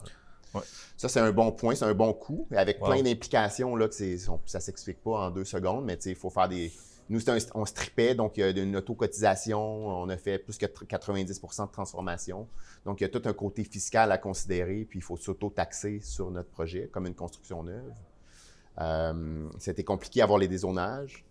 Ça, 0.97 1.09
c'est 1.09 1.21
un 1.21 1.33
bon 1.33 1.53
point, 1.53 1.75
c'est 1.75 1.85
un 1.85 1.93
bon 1.93 2.15
coup, 2.15 2.47
avec 2.51 2.81
plein 2.81 3.03
d'implications 3.03 3.77
là, 3.77 3.89
que 3.89 3.95
ça 3.95 4.59
ne 4.59 4.63
s'explique 4.63 5.03
pas 5.03 5.27
en 5.27 5.31
deux 5.31 5.45
secondes, 5.45 5.85
mais 5.85 5.99
il 6.07 6.15
faut 6.15 6.31
faire 6.31 6.49
des, 6.49 6.73
nous, 7.09 7.21
on 7.55 7.65
stripait, 7.65 8.15
donc 8.15 8.37
il 8.37 8.41
y 8.41 8.43
a 8.43 8.51
une 8.51 8.77
auto-cotisation, 8.77 9.61
on 9.61 10.09
a 10.09 10.17
fait 10.17 10.39
plus 10.39 10.59
que 10.59 10.67
90% 10.67 11.67
de 11.67 11.71
transformation. 11.71 12.49
Donc, 12.85 13.01
il 13.01 13.05
y 13.05 13.07
a 13.07 13.09
tout 13.09 13.23
un 13.27 13.33
côté 13.33 13.63
fiscal 13.63 14.11
à 14.11 14.19
considérer, 14.19 14.87
puis 14.89 14.99
il 14.99 15.03
faut 15.03 15.17
s'auto-taxer 15.17 16.01
sur 16.01 16.31
notre 16.31 16.51
projet, 16.51 16.89
comme 16.91 17.07
une 17.07 17.15
construction 17.15 17.63
neuve. 17.63 17.95
Euh, 18.81 19.49
C'était 19.59 19.85
compliqué 19.85 20.21
d'avoir 20.21 20.39
les 20.39 20.49
dézonages. 20.49 21.25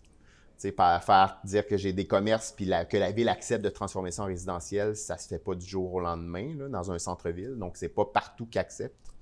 Pas 0.76 1.00
faire 1.00 1.38
dire 1.44 1.68
que 1.68 1.78
j'ai 1.78 1.94
des 1.94 2.08
commerces 2.08 2.52
puis 2.52 2.70
que 2.90 2.98
la 2.98 3.12
ville 3.12 3.30
accepte 3.30 3.64
de 3.64 3.70
transformer 3.70 4.12
ça 4.12 4.24
en 4.24 4.26
résidentiel, 4.26 4.96
ça 4.96 5.18
se 5.18 5.28
fait 5.28 5.40
pas 5.40 5.56
du 5.56 5.66
jour 5.66 5.94
au 5.94 6.00
lendemain 6.00 6.68
dans 6.70 6.92
un 6.92 7.00
centre-ville. 7.00 7.56
Donc, 7.58 7.78
c'est 7.78 7.90
pas 7.90 8.06
partout 8.06 8.46
qui 8.46 8.60
accepte. 8.60 9.14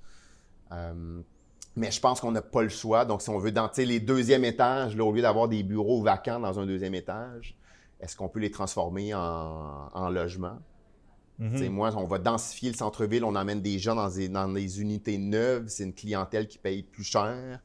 Euh, 0.72 1.20
mais 1.76 1.90
je 1.90 2.00
pense 2.00 2.20
qu'on 2.20 2.32
n'a 2.32 2.42
pas 2.42 2.62
le 2.62 2.68
choix. 2.68 3.04
Donc, 3.04 3.20
si 3.20 3.30
on 3.30 3.38
veut, 3.38 3.52
dans 3.52 3.70
les 3.76 4.00
deuxièmes 4.00 4.44
étages, 4.44 4.96
là, 4.96 5.04
au 5.04 5.12
lieu 5.12 5.22
d'avoir 5.22 5.48
des 5.48 5.62
bureaux 5.62 6.02
vacants 6.02 6.40
dans 6.40 6.58
un 6.58 6.66
deuxième 6.66 6.94
étage, 6.94 7.56
est-ce 8.00 8.16
qu'on 8.16 8.28
peut 8.28 8.40
les 8.40 8.50
transformer 8.50 9.14
en, 9.14 9.90
en 9.92 10.08
logement? 10.08 10.58
Mm-hmm. 11.40 11.68
Moi, 11.70 11.90
on 11.96 12.04
va 12.04 12.18
densifier 12.18 12.70
le 12.70 12.76
centre-ville, 12.76 13.24
on 13.24 13.34
emmène 13.34 13.60
des 13.60 13.78
gens 13.78 13.96
dans 13.96 14.08
des, 14.08 14.28
dans 14.28 14.48
des 14.48 14.80
unités 14.80 15.18
neuves. 15.18 15.64
C'est 15.66 15.84
une 15.84 15.94
clientèle 15.94 16.46
qui 16.46 16.58
paye 16.58 16.84
plus 16.84 17.02
cher, 17.02 17.60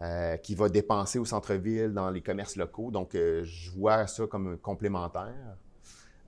euh, 0.00 0.36
qui 0.36 0.54
va 0.54 0.68
dépenser 0.68 1.18
au 1.18 1.24
centre-ville 1.24 1.92
dans 1.92 2.08
les 2.10 2.20
commerces 2.20 2.54
locaux. 2.54 2.92
Donc, 2.92 3.16
euh, 3.16 3.42
je 3.42 3.72
vois 3.72 4.06
ça 4.06 4.28
comme 4.28 4.56
complémentaire. 4.58 5.56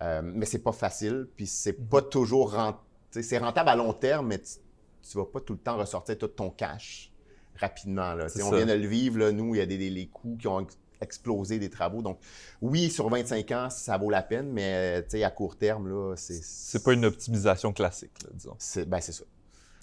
Euh, 0.02 0.22
mais 0.24 0.44
c'est 0.44 0.58
pas 0.58 0.72
facile, 0.72 1.28
puis 1.36 1.46
c'est 1.46 1.74
pas 1.74 2.02
toujours 2.02 2.54
rentable. 2.54 2.78
C'est 3.10 3.38
rentable 3.38 3.68
à 3.68 3.76
long 3.76 3.92
terme, 3.92 4.26
mais 4.26 4.40
tu, 4.40 5.18
vas 5.18 5.24
pas 5.24 5.40
tout 5.40 5.52
le 5.52 5.60
temps 5.60 5.76
ressortir 5.76 6.18
tout 6.18 6.26
ton 6.26 6.50
cash 6.50 7.12
rapidement. 7.60 8.14
Là. 8.14 8.26
On 8.42 8.50
vient 8.50 8.66
de 8.66 8.72
le 8.72 8.88
vivre, 8.88 9.18
là, 9.18 9.30
nous, 9.30 9.54
il 9.54 9.58
y 9.58 9.60
a 9.60 9.66
des, 9.66 9.78
des, 9.78 10.06
coûts 10.08 10.36
qui 10.36 10.48
ont 10.48 10.66
explosé 11.00 11.60
des 11.60 11.70
travaux. 11.70 12.02
Donc, 12.02 12.18
oui, 12.60 12.90
sur 12.90 13.08
25 13.08 13.50
ans, 13.52 13.70
ça 13.70 13.96
vaut 13.98 14.10
la 14.10 14.22
peine, 14.22 14.50
mais 14.50 15.04
à 15.22 15.30
court 15.30 15.56
terme, 15.56 15.88
là, 15.88 16.14
c'est. 16.16 16.42
C'est 16.42 16.82
pas 16.82 16.92
une 16.92 17.04
optimisation 17.04 17.72
classique, 17.72 18.12
disons. 18.34 18.56
C'est 18.58 18.88
ben, 18.88 19.00
ça. 19.00 19.24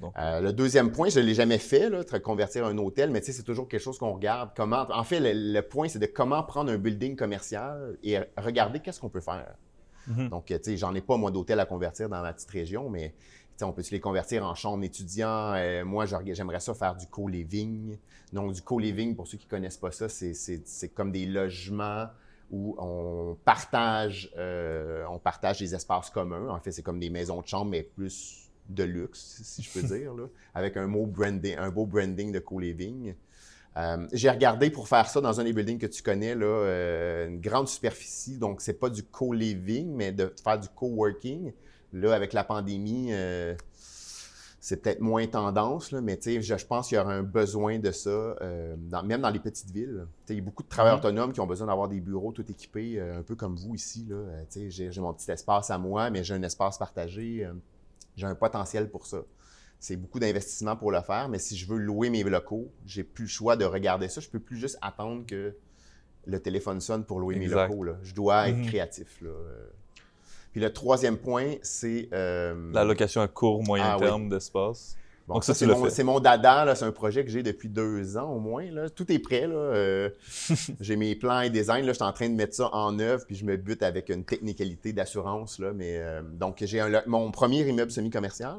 Euh, 0.03 0.41
le 0.41 0.53
deuxième 0.53 0.91
point, 0.91 1.09
je 1.09 1.19
ne 1.19 1.25
l'ai 1.25 1.33
jamais 1.33 1.57
fait, 1.57 1.89
là, 1.89 2.03
convertir 2.19 2.65
un 2.65 2.77
hôtel, 2.77 3.09
mais 3.09 3.21
c'est 3.21 3.43
toujours 3.43 3.67
quelque 3.67 3.81
chose 3.81 3.97
qu'on 3.97 4.13
regarde. 4.13 4.51
Comment, 4.55 4.85
en 4.91 5.03
fait, 5.03 5.19
le, 5.21 5.61
point, 5.61 5.87
c'est 5.87 5.99
de 5.99 6.05
comment 6.05 6.43
prendre 6.43 6.71
un 6.71 6.77
building 6.77 7.15
commercial 7.15 7.97
et 8.03 8.19
regarder 8.37 8.79
qu'est-ce 8.79 8.99
qu'on 8.99 9.09
peut 9.09 9.21
faire. 9.21 9.55
Mm-hmm. 10.09 10.29
Donc, 10.29 10.45
tu 10.45 10.57
sais, 10.61 10.77
j'en 10.77 10.93
ai 10.93 11.01
pas, 11.01 11.17
moi, 11.17 11.31
d'hôtel 11.31 11.59
à 11.59 11.65
convertir 11.65 12.09
dans 12.09 12.21
ma 12.21 12.31
petite 12.31 12.51
région, 12.51 12.89
mais 12.89 13.13
on 13.65 13.71
peut 13.71 13.83
les 13.91 13.99
convertir 13.99 14.45
en 14.45 14.55
chambre 14.55 14.83
étudiant? 14.83 15.53
Euh, 15.55 15.83
moi, 15.83 16.05
j'aimerais 16.05 16.59
ça 16.59 16.73
faire 16.73 16.95
du 16.95 17.07
co-living. 17.07 17.97
Donc, 18.33 18.53
du 18.53 18.61
co-living, 18.61 19.15
pour 19.15 19.27
ceux 19.27 19.37
qui 19.37 19.45
ne 19.45 19.49
connaissent 19.49 19.77
pas 19.77 19.91
ça, 19.91 20.07
c'est 20.09 20.89
comme 20.93 21.11
des 21.11 21.25
logements 21.25 22.07
où 22.51 22.75
on 22.77 23.37
partage, 23.43 24.31
euh, 24.37 25.03
on 25.09 25.19
partage 25.19 25.59
des 25.59 25.75
espaces 25.75 26.09
communs. 26.09 26.49
En 26.49 26.59
fait, 26.59 26.71
c'est 26.71 26.83
comme 26.83 26.99
des 26.99 27.09
maisons 27.09 27.41
de 27.41 27.47
chambre, 27.47 27.71
mais 27.71 27.83
plus 27.83 28.46
de 28.69 28.83
luxe, 28.83 29.41
si 29.43 29.61
je 29.61 29.71
peux 29.71 29.81
dire, 29.95 30.13
avec 30.53 30.77
un, 30.77 30.87
mot 30.87 31.05
branding, 31.05 31.55
un 31.57 31.69
beau 31.69 31.85
branding 31.85 32.31
de 32.31 32.39
co-living. 32.39 33.13
Euh, 33.75 34.07
j'ai 34.11 34.29
regardé 34.29 34.71
pour 34.71 34.87
faire 34.87 35.07
ça 35.07 35.21
dans 35.21 35.39
un 35.39 35.43
des 35.43 35.53
buildings 35.53 35.77
que 35.77 35.85
tu 35.85 36.01
connais, 36.01 36.33
là, 36.33 37.25
une 37.27 37.39
grande 37.39 37.67
superficie. 37.67 38.37
Donc, 38.37 38.61
c'est 38.61 38.79
pas 38.79 38.89
du 38.89 39.03
co-living, 39.03 39.93
mais 39.93 40.11
de 40.11 40.33
faire 40.43 40.59
du 40.59 40.67
co-working. 40.69 41.53
Là, 41.93 42.13
avec 42.13 42.33
la 42.33 42.43
pandémie, 42.43 43.09
euh, 43.11 43.55
c'est 44.59 44.81
peut-être 44.81 44.99
moins 44.99 45.25
tendance, 45.27 45.91
là, 45.91 46.01
mais 46.01 46.19
je, 46.21 46.41
je 46.41 46.65
pense 46.65 46.89
qu'il 46.89 46.97
y 46.97 46.99
aura 46.99 47.13
un 47.13 47.23
besoin 47.23 47.79
de 47.79 47.91
ça, 47.91 48.09
euh, 48.09 48.75
même 49.05 49.21
dans 49.21 49.29
les 49.29 49.39
petites 49.39 49.71
villes. 49.71 50.05
Il 50.27 50.35
y 50.35 50.39
a 50.39 50.41
beaucoup 50.41 50.63
de 50.63 50.67
travailleurs 50.67 50.97
mhm. 50.97 51.05
autonomes 51.05 51.33
qui 51.33 51.39
ont 51.39 51.47
besoin 51.47 51.67
d'avoir 51.67 51.87
des 51.87 52.01
bureaux 52.01 52.33
tout 52.33 52.49
équipés, 52.51 52.99
euh, 52.99 53.19
un 53.19 53.23
peu 53.23 53.35
comme 53.35 53.55
vous 53.55 53.75
ici. 53.75 54.07
J'ai 54.49 54.91
mon 54.99 55.13
petit 55.13 55.31
espace 55.31 55.71
à 55.71 55.77
moi, 55.77 56.09
mais 56.09 56.23
j'ai 56.23 56.33
un 56.33 56.43
espace 56.43 56.77
partagé. 56.77 57.49
J'ai 58.17 58.25
un 58.25 58.35
potentiel 58.35 58.89
pour 58.89 59.05
ça. 59.05 59.19
C'est 59.79 59.95
beaucoup 59.95 60.19
d'investissement 60.19 60.75
pour 60.75 60.91
le 60.91 61.01
faire, 61.01 61.29
mais 61.29 61.37
si 61.37 61.55
je 61.55 61.67
veux 61.67 61.77
louer 61.77 62.09
mes 62.09 62.23
locaux, 62.23 62.71
j'ai 62.85 63.03
plus 63.03 63.25
le 63.25 63.29
choix 63.29 63.55
de 63.55 63.63
regarder 63.63 64.09
ça. 64.09 64.19
Je 64.19 64.27
peux 64.27 64.39
plus 64.39 64.57
juste 64.57 64.77
attendre 64.81 65.25
que 65.25 65.55
le 66.25 66.39
téléphone 66.41 66.81
sonne 66.81 67.05
pour 67.05 67.19
louer 67.19 67.35
mes 67.35 67.47
locaux. 67.47 67.85
Je 68.01 68.13
dois 68.13 68.49
être 68.49 68.57
mhm. 68.57 68.65
créatif. 68.65 69.21
Là. 69.21 69.29
Puis 70.51 70.61
le 70.61 70.73
troisième 70.73 71.17
point, 71.17 71.55
c'est. 71.61 72.09
Euh, 72.11 72.71
la 72.73 72.83
location 72.83 73.21
à 73.21 73.27
court, 73.27 73.63
moyen 73.63 73.95
ah 73.95 73.99
terme 73.99 74.27
d'espace. 74.27 74.97
Donc, 75.27 75.43
ça, 75.43 75.53
c'est 75.53 75.65
mon, 75.65 76.13
mon, 76.13 76.19
dada. 76.19 76.73
C'est 76.75 76.85
un 76.85 76.91
projet 76.91 77.25
que 77.25 77.29
j'ai 77.29 77.43
depuis 77.43 77.67
deux 77.67 78.17
ans 78.17 78.31
au 78.31 78.39
moins. 78.39 78.69
Là. 78.71 78.89
Tout 78.89 79.11
est 79.11 79.19
prêt. 79.19 79.45
Euh, 79.45 80.09
j'ai 80.79 80.95
mes 80.95 81.15
plans 81.15 81.41
et 81.41 81.49
design. 81.49 81.85
Là. 81.85 81.91
Je 81.91 81.97
suis 81.97 82.03
en 82.03 82.13
train 82.13 82.29
de 82.29 82.35
mettre 82.35 82.55
ça 82.55 82.73
en 82.73 82.97
œuvre. 82.99 83.25
Puis 83.25 83.35
je 83.35 83.43
me 83.43 83.57
bute 83.57 83.83
avec 83.83 84.09
une 84.09 84.23
technicalité 84.23 84.93
d'assurance. 84.93 85.59
Mais, 85.75 85.97
euh, 85.97 86.21
donc, 86.21 86.63
j'ai 86.65 86.81
mon 87.07 87.31
premier 87.31 87.67
immeuble 87.67 87.91
semi-commercial. 87.91 88.57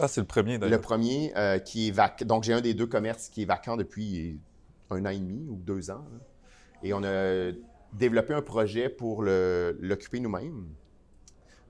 Ah, 0.00 0.08
c'est 0.08 0.20
le 0.20 0.26
premier 0.26 0.58
d'ailleurs. 0.58 0.78
Le 0.78 0.82
premier 0.82 1.32
qui 1.64 1.88
est 1.88 1.92
vacant. 1.92 2.24
Donc, 2.24 2.42
j'ai 2.42 2.54
un 2.54 2.60
des 2.60 2.74
deux 2.74 2.86
commerces 2.86 3.28
qui 3.28 3.42
est 3.42 3.46
vacant 3.46 3.76
depuis 3.76 4.40
un 4.90 5.04
an 5.06 5.10
et 5.10 5.18
demi 5.18 5.46
ou 5.48 5.56
deux 5.56 5.90
ans. 5.90 6.04
Et 6.82 6.92
on 6.92 7.04
a 7.04 7.52
développé 7.92 8.34
un 8.34 8.42
projet 8.42 8.88
pour 8.88 9.22
l'occuper 9.22 10.18
nous-mêmes. 10.18 10.66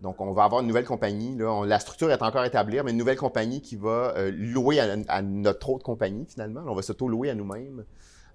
Donc, 0.01 0.21
on 0.21 0.33
va 0.33 0.45
avoir 0.45 0.63
une 0.63 0.67
nouvelle 0.67 0.85
compagnie. 0.85 1.37
Là, 1.37 1.65
la 1.67 1.79
structure 1.79 2.11
est 2.11 2.23
encore 2.23 2.45
établie, 2.45 2.79
mais 2.83 2.91
une 2.91 2.97
nouvelle 2.97 3.19
compagnie 3.19 3.61
qui 3.61 3.77
va 3.77 4.15
euh, 4.17 4.31
louer 4.35 4.81
à, 4.81 5.23
notre 5.23 5.71
autre 5.71 5.85
compagnie, 5.85 6.27
finalement. 6.27 6.63
on 6.67 6.75
va 6.75 6.83
s'auto-louer 6.83 7.31
à 7.31 7.35
nous-mêmes 7.35 7.85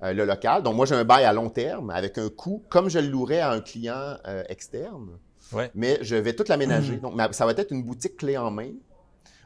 euh, 0.03 0.13
le 0.13 0.25
local. 0.25 0.61
Donc, 0.61 0.75
moi, 0.75 0.85
j'ai 0.85 0.95
un 0.95 1.03
bail 1.03 1.25
à 1.25 1.33
long 1.33 1.49
terme 1.49 1.89
avec 1.89 2.17
un 2.17 2.29
coût 2.29 2.63
comme 2.69 2.89
je 2.89 2.99
le 2.99 3.07
louerais 3.07 3.39
à 3.39 3.51
un 3.51 3.61
client 3.61 4.17
euh, 4.27 4.43
externe. 4.47 5.17
Mais 5.73 5.97
je 6.01 6.15
vais 6.15 6.33
tout 6.33 6.45
l'aménager. 6.47 6.97
Donc, 7.01 7.19
ça 7.31 7.45
va 7.45 7.51
être 7.53 7.71
une 7.71 7.83
boutique 7.83 8.17
clé 8.17 8.37
en 8.37 8.51
main 8.51 8.71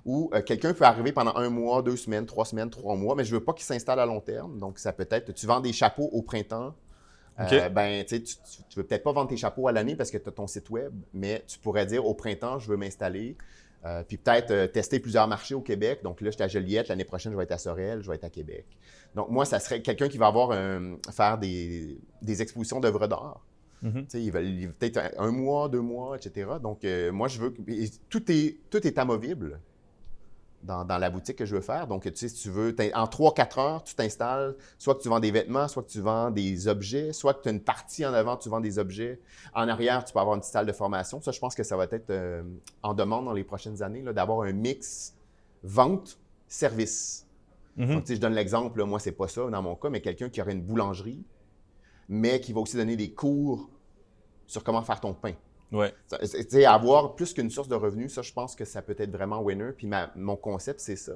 où 0.06 0.32
quelqu'un 0.46 0.74
peut 0.74 0.86
arriver 0.86 1.12
pendant 1.12 1.36
un 1.36 1.50
mois, 1.50 1.82
deux 1.82 1.98
semaines, 1.98 2.26
trois 2.26 2.46
semaines, 2.46 2.70
trois 2.70 2.96
mois, 2.96 3.16
mais 3.16 3.26
je 3.26 3.34
ne 3.34 3.38
veux 3.38 3.44
pas 3.44 3.54
qu'il 3.54 3.66
s'installe 3.66 4.00
à 4.00 4.06
long 4.06 4.22
terme. 4.22 4.58
Donc, 4.58 4.80
ça 4.80 4.92
peut 4.92 5.08
être, 5.12 5.34
tu 5.34 5.46
vends 5.46 5.60
des 5.60 5.74
chapeaux 5.74 6.10
au 6.14 6.22
printemps, 6.22 6.74
euh, 7.40 7.70
ben, 7.70 8.04
tu, 8.06 8.22
tu, 8.24 8.36
veux 8.76 8.84
peut-être 8.84 9.04
pas 9.04 9.12
vendre 9.12 9.30
tes 9.30 9.38
chapeaux 9.38 9.68
à 9.68 9.72
l'année 9.72 9.96
parce 9.96 10.12
que 10.12 10.18
tu 10.18 10.28
as 10.28 10.32
ton 10.32 10.48
site 10.48 10.70
web, 10.70 10.94
mais 11.14 11.44
tu 11.48 11.60
pourrais 11.60 11.86
dire 11.86 12.06
au 12.06 12.14
printemps, 12.14 12.60
je 12.60 12.70
veux 12.70 12.78
m'installer. 12.78 13.38
Euh, 13.86 14.04
puis 14.04 14.18
peut-être 14.18 14.52
euh, 14.52 14.68
tester 14.68 15.00
plusieurs 15.00 15.28
marchés 15.28 15.56
au 15.56 15.62
Québec. 15.62 16.02
Donc 16.04 16.20
là, 16.20 16.32
je 16.32 16.36
suis 16.36 16.44
à 16.44 16.50
Joliette, 16.50 16.90
l'année 16.90 17.06
prochaine, 17.06 17.32
je 17.32 17.38
vais 17.38 17.44
être 17.44 17.54
à 17.54 17.58
Sorel, 17.58 18.02
je 18.02 18.10
vais 18.10 18.16
être 18.16 18.26
à 18.26 18.30
Québec. 18.30 18.66
Donc 19.16 19.30
moi, 19.30 19.46
ça 19.46 19.60
serait 19.60 19.82
quelqu'un 19.82 20.10
qui 20.10 20.18
va 20.18 20.28
avoir 20.28 20.54
faire 21.12 21.38
des, 21.38 21.98
expositions 22.42 22.82
d'œuvres 22.82 23.08
d'art. 23.08 23.46
Mm-hmm. 23.84 24.20
Il 24.20 24.32
va 24.32 24.40
peut-être 24.78 25.00
un, 25.18 25.32
mois, 25.32 25.70
deux 25.70 25.80
mois, 25.80 26.18
etc. 26.18 26.52
Donc 26.62 26.86
moi, 27.14 27.30
je 27.30 27.40
veux 27.40 27.52
que 27.52 27.62
tout 28.10 28.30
est, 28.30 28.58
tout 28.70 28.86
est 28.86 28.98
amovible 28.98 29.60
dans, 30.64 30.86
la 30.86 31.10
boutique 31.10 31.38
que 31.38 31.46
je 31.46 31.56
veux 31.56 31.62
faire. 31.62 31.88
Donc, 31.88 32.04
tu 32.04 32.12
sais, 32.16 32.30
si 32.30 32.36
tu 32.36 32.50
veux, 32.50 32.76
en 32.94 33.06
3-4 33.06 33.60
heures, 33.60 33.84
tu 33.84 33.96
t'installes, 33.96 34.56
soit 34.78 34.96
que 34.96 35.02
tu 35.02 35.10
vends 35.10 35.20
des 35.20 35.32
vêtements, 35.32 35.68
soit 35.68 35.84
que 35.84 35.90
tu 35.90 36.02
vends 36.02 36.32
des 36.32 36.68
objets, 36.68 37.14
soit 37.14 37.34
que 37.34 37.44
tu 37.44 37.50
as 37.50 37.52
une 37.52 37.62
partie 37.62 38.06
en 38.06 38.14
avant, 38.14 38.38
tu 38.38 38.50
vends 38.50 38.60
des 38.60 38.78
objets. 38.78 39.20
En 39.54 39.68
arrière, 39.68 40.04
tu 40.04 40.14
peux 40.14 40.20
avoir 40.20 40.36
une 40.36 40.42
petite 40.42 40.54
salle 40.54 40.66
de 40.66 40.72
formation. 40.72 41.22
Ça, 41.22 41.32
je 41.32 41.40
pense 41.40 41.56
que 41.56 41.64
ça 41.64 41.78
va 41.78 41.86
être 41.86 42.10
euh, 42.10 42.44
en 42.84 42.94
demande 42.94 43.26
dans 43.26 43.34
les 43.34 43.44
prochaines 43.44 43.82
années, 43.82 44.02
d'avoir 44.02 44.42
un 44.42 44.52
mix 44.52 45.16
vente-service. 45.64 47.26
Donc, 47.78 48.02
tu 48.02 48.08
sais, 48.08 48.16
je 48.16 48.22
donne 48.22 48.34
l'exemple, 48.34 48.84
moi, 48.84 49.00
c'est 49.00 49.14
pas 49.14 49.30
ça 49.30 49.50
dans 49.50 49.62
mon 49.62 49.76
cas, 49.76 49.90
mais 49.90 50.02
quelqu'un 50.02 50.28
qui 50.28 50.42
aurait 50.42 50.52
une 50.52 50.62
boulangerie, 50.62 51.24
mais 52.10 52.42
qui 52.42 52.52
va 52.52 52.60
aussi 52.60 52.76
donner 52.76 52.98
des 52.98 53.14
cours 53.14 53.70
sur 54.48 54.66
comment 54.66 54.82
faire 54.82 55.00
ton 55.00 55.14
pain. 55.14 55.34
Ouais. 55.72 55.94
avoir 56.66 57.16
plus 57.16 57.34
qu'une 57.34 57.50
source 57.50 57.68
de 57.68 57.76
revenus, 57.76 58.14
ça, 58.14 58.22
je 58.22 58.34
pense 58.34 58.56
que 58.56 58.66
ça 58.66 58.82
peut 58.82 58.96
être 58.98 59.12
vraiment 59.12 59.42
winner. 59.42 59.72
Puis 59.76 59.90
mon 60.16 60.36
concept, 60.36 60.80
c'est 60.80 60.96
ça. 60.96 61.14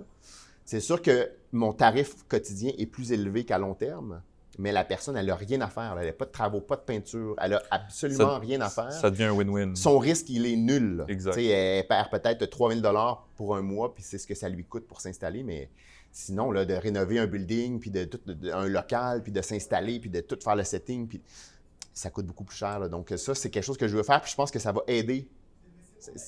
C'est 0.66 0.80
sûr 0.80 1.02
que 1.02 1.30
mon 1.52 1.74
tarif 1.74 2.24
quotidien 2.28 2.72
est 2.78 2.86
plus 2.86 3.12
élevé 3.12 3.44
qu'à 3.44 3.58
long 3.58 3.74
terme, 3.74 4.22
mais 4.60 4.72
la 4.72 4.84
personne, 4.84 5.18
elle 5.18 5.26
n'a 5.26 5.36
rien 5.36 5.62
à 5.62 5.68
faire. 5.68 5.98
Elle 6.00 6.08
n'a 6.08 6.14
pas 6.14 6.26
de 6.26 6.32
travaux, 6.32 6.62
pas 6.62 6.76
de 6.76 6.82
peinture. 6.82 7.36
Elle 7.42 7.52
n'a 7.52 7.64
absolument 7.72 8.38
rien 8.40 8.62
à 8.62 8.70
faire. 8.70 8.92
Ça 8.92 9.10
devient 9.10 9.26
un 9.26 9.34
win-win. 9.34 9.76
Son 9.76 9.98
risque, 9.98 10.30
il 10.30 10.46
est 10.46 10.56
nul. 10.56 11.04
Exact. 11.08 11.38
elle 11.38 11.88
perd 11.88 12.10
peut-être 12.12 12.46
3000 12.46 12.82
dollars 12.82 13.28
pour 13.36 13.56
un 13.56 13.62
mois, 13.62 13.94
puis 13.94 14.04
c'est 14.04 14.18
ce 14.18 14.28
que 14.28 14.36
ça 14.36 14.50
lui 14.50 14.64
coûte 14.64 14.88
pour 14.88 15.02
s'installer, 15.02 15.44
mais 15.44 15.70
sinon, 16.12 16.52
là, 16.52 16.66
de 16.66 16.76
rénover 16.76 17.18
un 17.20 17.26
building, 17.26 17.80
puis 17.80 17.90
de, 17.90 18.08
un 18.54 18.68
local, 18.68 19.24
puis 19.24 19.32
de 19.32 19.42
s'installer, 19.42 20.00
puis 20.00 20.12
de 20.12 20.22
tout 20.22 20.38
faire 20.42 20.56
le 20.56 20.64
setting, 20.64 21.08
puis 21.08 21.22
ça 21.94 22.10
coûte 22.10 22.26
beaucoup 22.26 22.44
plus 22.44 22.58
cher. 22.58 22.90
Donc, 22.90 23.14
ça, 23.16 23.36
c'est 23.36 23.50
quelque 23.50 23.64
chose 23.64 23.78
que 23.78 23.88
je 23.88 23.96
veux 23.96 24.04
faire, 24.04 24.22
puis 24.22 24.32
je 24.32 24.36
pense 24.36 24.52
que 24.52 24.60
ça 24.60 24.72
va 24.72 24.82
aider. 24.88 25.30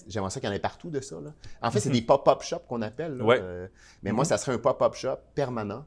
J'aimerais 0.08 0.30
ça 0.30 0.40
qu'il 0.40 0.48
y 0.48 0.52
en 0.52 0.56
ait 0.56 0.60
partout 0.60 0.90
de 0.90 1.02
ça. 1.02 1.18
En 1.62 1.72
fait, 1.72 1.80
c'est 1.80 1.90
des 1.90 2.02
pop-up 2.06 2.42
shops 2.44 2.66
qu'on 2.68 2.82
appelle. 2.82 3.22
Euh, 3.22 3.68
mais 4.04 4.12
moi, 4.12 4.24
mm-hmm. 4.24 4.28
ça 4.28 4.38
serait 4.38 4.54
un 4.54 4.58
pop-up 4.58 4.94
shop 4.94 5.18
permanent. 5.34 5.86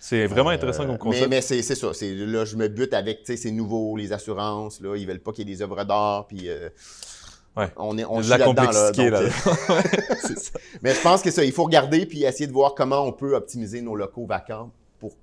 C'est 0.00 0.26
vraiment 0.26 0.50
intéressant 0.50 0.86
comme 0.86 0.98
concept. 0.98 1.28
Mais, 1.28 1.40
c'est 1.40 1.62
ça. 1.62 1.88
Là, 1.88 2.44
je 2.44 2.56
me 2.56 2.68
bute 2.68 2.94
avec 2.94 3.20
ces 3.24 3.50
nouveaux, 3.50 3.96
les 3.96 4.12
assurances. 4.12 4.80
Là, 4.80 4.96
ils 4.96 5.06
veulent 5.06 5.20
pas 5.20 5.32
qu'il 5.32 5.48
y 5.48 5.52
ait 5.52 5.56
des 5.56 5.62
œuvres 5.62 5.84
d'art. 5.84 6.26
Puis, 6.28 6.48
euh, 6.48 6.68
On 7.76 7.98
est, 7.98 8.04
on 8.04 8.20
la 8.20 8.38
complexité 8.38 9.10
là. 9.10 9.22
Euh, 9.22 9.30
mais 10.82 10.94
je 10.94 11.02
pense 11.02 11.20
que 11.20 11.30
ça, 11.32 11.44
il 11.44 11.52
faut 11.52 11.64
regarder 11.64 12.06
puis 12.06 12.22
essayer 12.22 12.46
de 12.46 12.52
voir 12.52 12.74
comment 12.74 13.04
on 13.04 13.12
peut 13.12 13.34
optimiser 13.34 13.82
nos 13.82 13.96
locaux 13.96 14.26
vacants 14.26 14.70
pour 15.00 15.16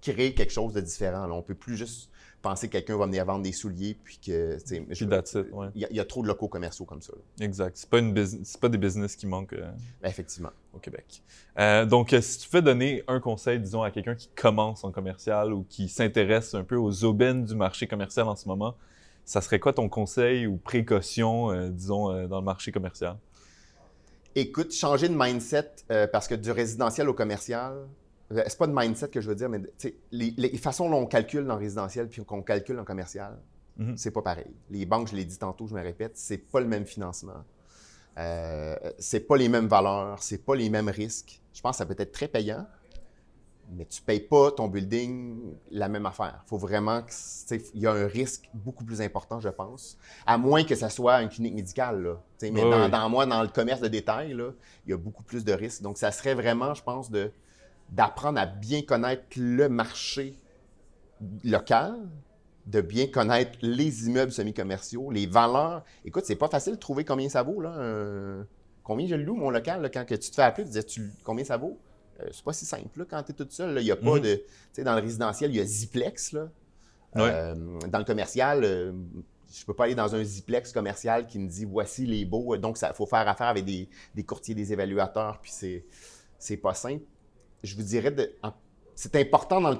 créer 0.00 0.32
quelque 0.34 0.52
chose 0.52 0.72
de 0.72 0.80
différent. 0.80 1.26
Là. 1.26 1.34
On 1.34 1.42
peut 1.42 1.56
plus 1.56 1.76
juste 1.76 2.08
penser 2.44 2.68
que 2.68 2.72
quelqu'un 2.72 2.98
va 2.98 3.06
venir 3.06 3.24
vendre 3.24 3.42
des 3.42 3.52
souliers, 3.52 3.96
puis 4.04 4.18
que. 4.24 4.58
Il 5.74 5.88
y, 5.90 6.00
a 6.00 6.04
trop 6.04 6.22
de 6.22 6.28
locaux 6.28 6.46
commerciaux 6.46 6.84
comme 6.84 7.00
ça. 7.00 7.14
Exact. 7.40 7.76
Ce 7.76 7.86
pas, 7.86 8.00
pas 8.60 8.68
des 8.68 8.78
business 8.78 9.16
qui 9.16 9.26
manquent 9.26 9.54
euh, 9.54 9.70
ben, 10.02 10.08
effectivement. 10.08 10.50
au 10.74 10.78
Québec. 10.78 11.22
Euh, 11.58 11.86
donc, 11.86 12.12
euh, 12.12 12.20
si 12.20 12.40
tu 12.40 12.48
fais 12.48 12.62
donner 12.62 13.02
un 13.08 13.18
conseil, 13.18 13.58
disons, 13.58 13.82
à 13.82 13.90
quelqu'un 13.90 14.14
qui 14.14 14.28
commence 14.28 14.84
en 14.84 14.92
commercial 14.92 15.52
ou 15.52 15.64
qui 15.68 15.88
s'intéresse 15.88 16.54
un 16.54 16.64
peu 16.64 16.76
aux 16.76 17.04
aubaines 17.04 17.44
du 17.44 17.54
marché 17.54 17.86
commercial 17.86 18.28
en 18.28 18.36
ce 18.36 18.46
moment, 18.46 18.76
ça 19.24 19.40
serait 19.40 19.58
quoi 19.58 19.72
ton 19.72 19.88
conseil 19.88 20.46
ou 20.46 20.58
précaution, 20.58 21.70
disons, 21.70 22.26
dans 22.26 22.40
le 22.40 22.44
marché 22.44 22.72
commercial? 22.72 23.16
Écoute, 24.34 24.72
changer 24.72 25.08
de 25.08 25.16
mindset 25.16 25.70
parce 26.12 26.28
que 26.28 26.34
du 26.34 26.50
résidentiel 26.50 27.08
au 27.08 27.14
commercial, 27.14 27.86
c'est 28.30 28.58
pas 28.58 28.66
de 28.66 28.72
mindset 28.74 29.08
que 29.08 29.20
je 29.20 29.28
veux 29.28 29.34
dire, 29.34 29.48
mais 29.48 29.60
les, 30.10 30.56
façons 30.58 30.88
dont 30.88 30.98
on 30.98 31.06
calcule 31.06 31.44
dans 31.44 31.54
le 31.54 31.60
résidentiel 31.60 32.08
puis 32.08 32.24
qu'on 32.24 32.42
calcule 32.42 32.78
en 32.78 32.84
commercial, 32.84 33.38
mhm. 33.76 33.96
c'est 33.96 34.10
pas 34.10 34.22
pareil. 34.22 34.50
Les 34.70 34.86
banques, 34.86 35.08
je 35.08 35.16
l'ai 35.16 35.24
dit 35.24 35.38
tantôt, 35.38 35.66
je 35.66 35.74
me 35.74 35.82
répète, 35.82 36.12
c'est 36.14 36.38
pas 36.38 36.60
le 36.60 36.66
même 36.66 36.86
financement. 36.86 37.44
Euh, 38.16 38.76
c'est 38.98 39.26
pas 39.26 39.36
les 39.36 39.48
mêmes 39.48 39.66
valeurs, 39.66 40.22
c'est 40.22 40.44
pas 40.44 40.54
les 40.54 40.70
mêmes 40.70 40.88
risques. 40.88 41.40
Je 41.52 41.60
pense 41.60 41.72
que 41.72 41.78
ça 41.78 41.86
peut 41.86 41.96
être 41.98 42.12
très 42.12 42.28
payant, 42.28 42.66
mais 43.72 43.86
tu 43.86 44.00
ne 44.00 44.06
payes 44.06 44.20
pas 44.20 44.52
ton 44.52 44.68
building 44.68 45.54
la 45.70 45.88
même 45.88 46.06
affaire. 46.06 46.40
Il 46.46 46.48
faut 46.48 46.58
vraiment 46.58 47.02
qu'il 47.02 47.60
y 47.74 47.86
a 47.86 47.92
un 47.92 48.06
risque 48.06 48.48
beaucoup 48.54 48.84
plus 48.84 49.00
important, 49.00 49.40
je 49.40 49.48
pense. 49.48 49.98
À 50.26 50.38
moins 50.38 50.64
que 50.64 50.74
ça 50.74 50.90
soit 50.90 51.22
une 51.22 51.28
clinique 51.28 51.54
médicale. 51.54 52.02
Là. 52.02 52.20
mais 52.50 52.62
dans, 52.88 53.10
moi, 53.10 53.26
dans 53.26 53.42
le 53.42 53.48
commerce 53.48 53.80
de 53.80 53.88
détail, 53.88 54.36
il 54.86 54.90
y 54.90 54.92
a 54.92 54.96
beaucoup 54.96 55.24
plus 55.24 55.44
de 55.44 55.52
risques. 55.52 55.82
Donc, 55.82 55.98
ça 55.98 56.12
serait 56.12 56.34
vraiment, 56.34 56.74
je 56.74 56.82
pense, 56.82 57.10
de, 57.10 57.32
d'apprendre 57.90 58.38
à 58.38 58.46
bien 58.46 58.82
connaître 58.82 59.24
le 59.36 59.68
marché 59.68 60.38
local, 61.44 61.96
de 62.66 62.80
bien 62.80 63.06
connaître 63.06 63.58
les 63.62 64.06
immeubles 64.06 64.32
semi-commerciaux, 64.32 65.10
les 65.10 65.26
valeurs. 65.26 65.84
Écoute, 66.04 66.24
c'est 66.26 66.36
pas 66.36 66.48
facile 66.48 66.74
de 66.74 66.78
trouver 66.78 67.04
combien 67.04 67.28
ça 67.28 67.42
vaut. 67.42 67.60
Là, 67.60 68.44
Combien 68.84 69.06
je 69.06 69.14
loue 69.14 69.34
mon 69.34 69.48
local 69.48 69.90
quand 69.92 70.04
que 70.04 70.14
tu 70.14 70.30
te 70.30 70.34
fais 70.34 70.42
appeler, 70.42 70.68
tu 70.84 71.00
dis 71.00 71.10
combien 71.24 71.44
ça 71.44 71.56
vaut? 71.56 71.78
Euh, 72.20 72.28
c'est 72.30 72.44
pas 72.44 72.52
si 72.52 72.66
simple 72.66 73.06
quand 73.08 73.22
tu 73.22 73.32
es 73.32 73.34
tout 73.34 73.46
seul. 73.48 73.78
Il 73.78 73.84
n'y 73.84 73.90
a 73.90 73.96
pas 73.96 74.16
mhm. 74.16 74.20
de. 74.20 74.34
Tu 74.34 74.44
sais, 74.72 74.84
dans 74.84 74.94
le 74.94 75.00
résidentiel, 75.00 75.50
il 75.50 75.56
y 75.56 75.60
a 75.60 75.64
Ziplex. 75.64 76.32
Là. 76.32 76.48
Euh, 77.16 77.54
dans 77.88 77.98
le 77.98 78.04
commercial, 78.04 78.62
euh, 78.62 78.92
je 79.50 79.62
ne 79.62 79.66
peux 79.66 79.74
pas 79.74 79.84
aller 79.84 79.94
dans 79.94 80.14
un 80.14 80.22
Ziplex 80.22 80.70
commercial 80.70 81.26
qui 81.26 81.38
me 81.38 81.48
dit 81.48 81.64
voici 81.64 82.04
les 82.04 82.26
beaux. 82.26 82.56
Donc, 82.58 82.78
il 82.80 82.94
faut 82.94 83.06
faire 83.06 83.26
affaire 83.26 83.46
avec 83.46 83.64
des, 83.64 83.88
courtiers, 84.22 84.54
des 84.54 84.72
évaluateurs, 84.72 85.40
puis 85.40 85.82
c'est 86.38 86.56
pas 86.58 86.74
simple. 86.74 87.04
Je 87.64 87.74
vous 87.76 87.82
dirais, 87.82 88.14
c'est 88.94 89.16
important 89.16 89.60
dans 89.60 89.70
le 89.70 89.78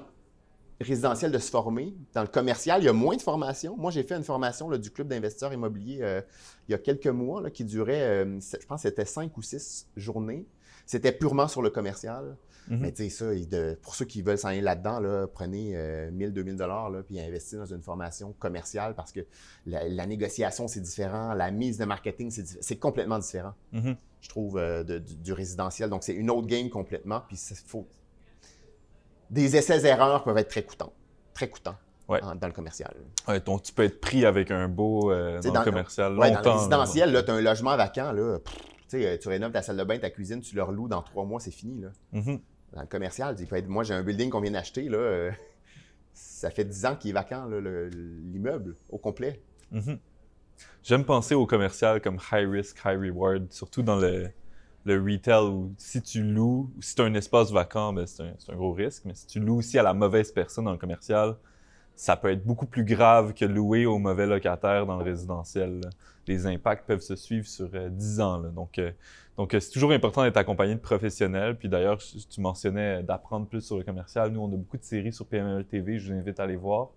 résidentiel 0.81 1.31
de 1.31 1.38
se 1.38 1.51
former. 1.51 1.94
Dans 2.14 2.23
le 2.23 2.29
commercial, 2.29 2.83
il 2.83 2.87
y 2.87 2.88
a 2.88 2.94
moins 2.94 3.14
de 3.14 3.23
formation. 3.23 3.77
Moi, 3.77 3.90
j'ai 3.90 4.03
fait 4.03 4.16
une 4.16 4.25
formation 4.25 4.70
du 4.70 4.90
club 4.90 5.09
d'investisseurs 5.09 5.53
immobiliers 5.53 6.23
il 6.66 6.73
y 6.73 6.75
a 6.75 6.79
quelques 6.79 7.07
mois 7.07 7.51
qui 7.51 7.64
durait, 7.64 8.27
je 8.40 8.66
pense 8.66 8.83
c'était 8.83 9.05
cinq 9.05 9.37
ou 9.37 9.42
six 9.42 9.87
journées. 9.97 10.47
C'était 10.87 11.12
purement 11.12 11.47
sur 11.47 11.62
le 11.62 11.70
commercial. 11.70 12.37
Mhm. 12.68 12.79
Mais 12.81 12.92
tu 12.92 13.09
sais, 13.09 13.11
ça, 13.11 13.27
pour 13.83 13.94
ceux 13.94 14.05
qui 14.05 14.22
veulent 14.22 14.38
s'en 14.38 14.48
aller 14.48 14.61
là-dedans, 14.61 15.00
là, 15.00 15.27
prenez 15.27 15.77
1000, 16.12 16.33
2000 16.33 16.57
dollars 16.57 16.90
puis 17.07 17.20
investissez 17.20 17.57
dans 17.57 17.66
une 17.66 17.83
formation 17.83 18.35
commerciale 18.38 18.94
parce 18.94 19.12
que 19.12 19.20
la, 19.66 20.07
négociation, 20.07 20.68
c'est 20.68 20.81
différent. 20.81 21.35
La 21.35 21.50
mise 21.50 21.79
de 21.79 21.85
marketing, 21.85 22.31
c'est 22.31 22.77
complètement 22.77 23.18
différent, 23.18 23.55
mhm. 23.72 23.96
je 24.20 24.29
trouve, 24.29 24.59
euh, 24.59 24.83
du, 24.85 25.33
résidentiel. 25.33 25.90
Donc, 25.90 26.03
c'est 26.03 26.14
une 26.14 26.31
autre 26.31 26.46
game 26.46 26.70
complètement. 26.70 27.22
Puis, 27.27 27.38
faut... 27.66 27.87
Des 29.31 29.57
essais-erreurs 29.57 30.24
peuvent 30.24 30.38
être 30.38 30.50
très 30.50 30.62
coûtants. 30.62 30.92
Très 31.33 31.48
coûtants. 31.48 31.77
dans 32.09 32.46
le 32.46 32.53
commercial. 32.53 32.94
Ouais, 33.27 33.40
donc 33.40 33.62
tu 33.62 33.72
peux 33.72 33.85
être 33.85 34.00
pris 34.00 34.24
avec 34.24 34.50
un 34.50 34.68
beau 34.68 35.11
euh, 35.11 35.40
dans, 35.40 35.61
le 35.61 35.64
commercial 35.64 36.14
longtemps. 36.14 36.42
dans 36.42 36.53
le 36.53 36.59
résidentiel, 36.59 37.24
tu 37.24 37.31
as 37.31 37.35
un 37.35 37.40
logement 37.40 37.77
vacant, 37.77 38.12
là, 38.12 38.38
euh, 38.94 39.18
tu 39.18 39.29
rénoves 39.29 39.53
ta 39.53 39.62
salle 39.62 39.77
de 39.77 39.85
bain, 39.85 39.98
ta 39.98 40.11
cuisine, 40.11 40.40
tu 40.40 40.55
le 40.55 40.62
reloues 40.62 40.88
dans 40.88 41.03
trois 41.03 41.24
mois, 41.24 41.40
c'est 41.40 41.50
fini. 41.50 41.81
Là. 41.81 41.88
Mm-hmm. 42.12 42.40
Dans 42.75 42.81
le 42.81 42.89
commercial, 42.89 43.37
moi, 43.69 43.85
j'ai 43.85 43.95
un 43.95 44.03
building 44.03 44.31
qu'on 44.31 44.41
vient 44.41 44.51
d'acheter. 44.51 44.89
Là, 44.89 44.99
euh, 44.99 45.31
ça 46.13 46.51
fait 46.51 46.65
dix 46.65 46.85
ans 46.85 46.97
qu'il 46.97 47.11
est 47.11 47.15
vacant, 47.15 47.47
l'immeuble, 47.47 48.77
au 48.89 48.99
complet. 48.99 49.41
Mm-hmm. 49.73 49.99
J'aime 50.83 51.05
penser 51.05 51.35
au 51.35 51.47
commercial 51.47 52.01
comme 52.01 52.19
high 52.33 52.49
risk, 52.49 52.79
high 52.85 52.99
reward, 52.99 53.53
surtout 53.53 53.83
dans 53.83 53.97
le, 53.97 54.31
retail 54.87 55.45
où 55.45 55.73
si 55.79 56.03
tu 56.03 56.23
loues, 56.23 56.71
si 56.81 56.95
tu 56.95 57.03
as 57.03 57.05
un 57.05 57.15
espace 57.15 57.51
vacant, 57.53 57.93
ben, 57.93 58.07
c'est 58.07 58.23
un, 58.23 58.57
gros 58.57 58.73
risque. 58.73 59.05
Mais 59.05 59.15
si 59.15 59.27
tu 59.27 59.41
loues 59.41 59.59
aussi 59.59 59.79
à 59.79 59.83
la 59.83 59.95
mauvaise 59.95 60.33
personne 60.33 60.65
dans 60.65 60.73
le 60.73 60.79
commercial, 60.79 61.37
ça 61.96 62.16
peut 62.16 62.30
être 62.30 62.44
beaucoup 62.44 62.66
plus 62.66 62.85
grave 62.85 63.35
que 63.35 63.44
louer 63.44 63.87
au 63.87 63.98
mauvais 63.98 64.26
locataire 64.26 64.87
dans 64.87 64.96
le 64.96 65.04
résidentiel. 65.04 65.80
Les 66.26 66.46
impacts 66.46 66.87
peuvent 66.87 67.00
se 67.00 67.16
suivre 67.16 67.46
sur 67.46 67.68
10 67.68 68.18
euh, 68.18 68.22
ans. 68.22 68.38
Donc, 68.38 68.78
euh, 68.78 68.90
donc 69.37 69.54
euh, 69.54 69.61
c'est 69.61 69.70
toujours 69.70 69.92
important 69.92 70.22
d'être 70.22 70.37
accompagné 70.37 70.74
de 70.74 70.80
professionnels. 70.80 71.57
Puis 71.57 71.68
d'ailleurs, 71.68 71.98
tu 71.98 72.40
mentionnais 72.40 73.02
d'apprendre 73.02 73.46
plus 73.46 73.61
sur 73.61 73.76
le 73.76 73.85
commercial. 73.85 74.30
Nous, 74.30 74.40
on 74.40 74.52
a 74.52 74.57
beaucoup 74.57 74.78
de 74.78 74.85
séries 74.85 75.12
sur 75.12 75.26
PML 75.26 75.64
TV. 75.66 75.98
Je 75.98 76.12
vous 76.12 76.18
invite 76.18 76.40
à 76.40 76.44
aller 76.44 76.57
voir. 76.57 76.88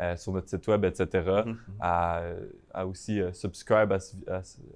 Euh, 0.00 0.16
sur 0.16 0.32
notre 0.32 0.48
site 0.48 0.66
web, 0.68 0.84
etc., 0.84 1.06
mm-hmm. 1.14 1.54
à, 1.80 2.86
aussi 2.86 3.20
euh, 3.20 3.32
subscribe 3.32 3.92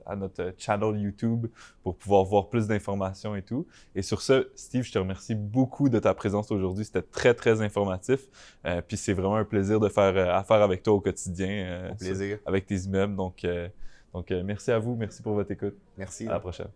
à, 0.04 0.16
notre 0.16 0.52
channel 0.58 1.00
YouTube 1.00 1.46
pour 1.84 1.96
pouvoir 1.96 2.24
voir 2.24 2.48
plus 2.48 2.66
d'informations 2.66 3.36
et 3.36 3.42
tout. 3.42 3.64
Et 3.94 4.02
sur 4.02 4.20
ce, 4.20 4.50
Steve, 4.56 4.82
je 4.82 4.90
te 4.90 4.98
remercie 4.98 5.36
beaucoup 5.36 5.88
de 5.88 6.00
ta 6.00 6.12
présence 6.12 6.50
aujourd'hui. 6.50 6.84
C'était 6.84 7.02
très, 7.02 7.34
très 7.34 7.62
informatif. 7.62 8.26
Euh, 8.66 8.82
puis 8.82 8.96
c'est 8.96 9.12
vraiment 9.12 9.36
un 9.36 9.44
plaisir 9.44 9.78
de 9.78 9.88
faire 9.88 10.34
affaire 10.34 10.60
avec 10.60 10.82
toi 10.82 10.94
au 10.94 11.00
quotidien. 11.00 11.90
Au 11.92 11.94
plaisir. 11.94 12.38
avec 12.44 12.66
tes 12.66 12.76
immeubles. 12.78 13.14
Donc, 13.14 13.46
donc 14.12 14.30
merci 14.30 14.72
à 14.72 14.80
vous. 14.80 14.96
Merci 14.96 15.22
pour 15.22 15.34
votre 15.34 15.52
écoute. 15.52 15.76
Merci. 15.96 16.26
À 16.26 16.32
la 16.32 16.40
prochaine. 16.40 16.68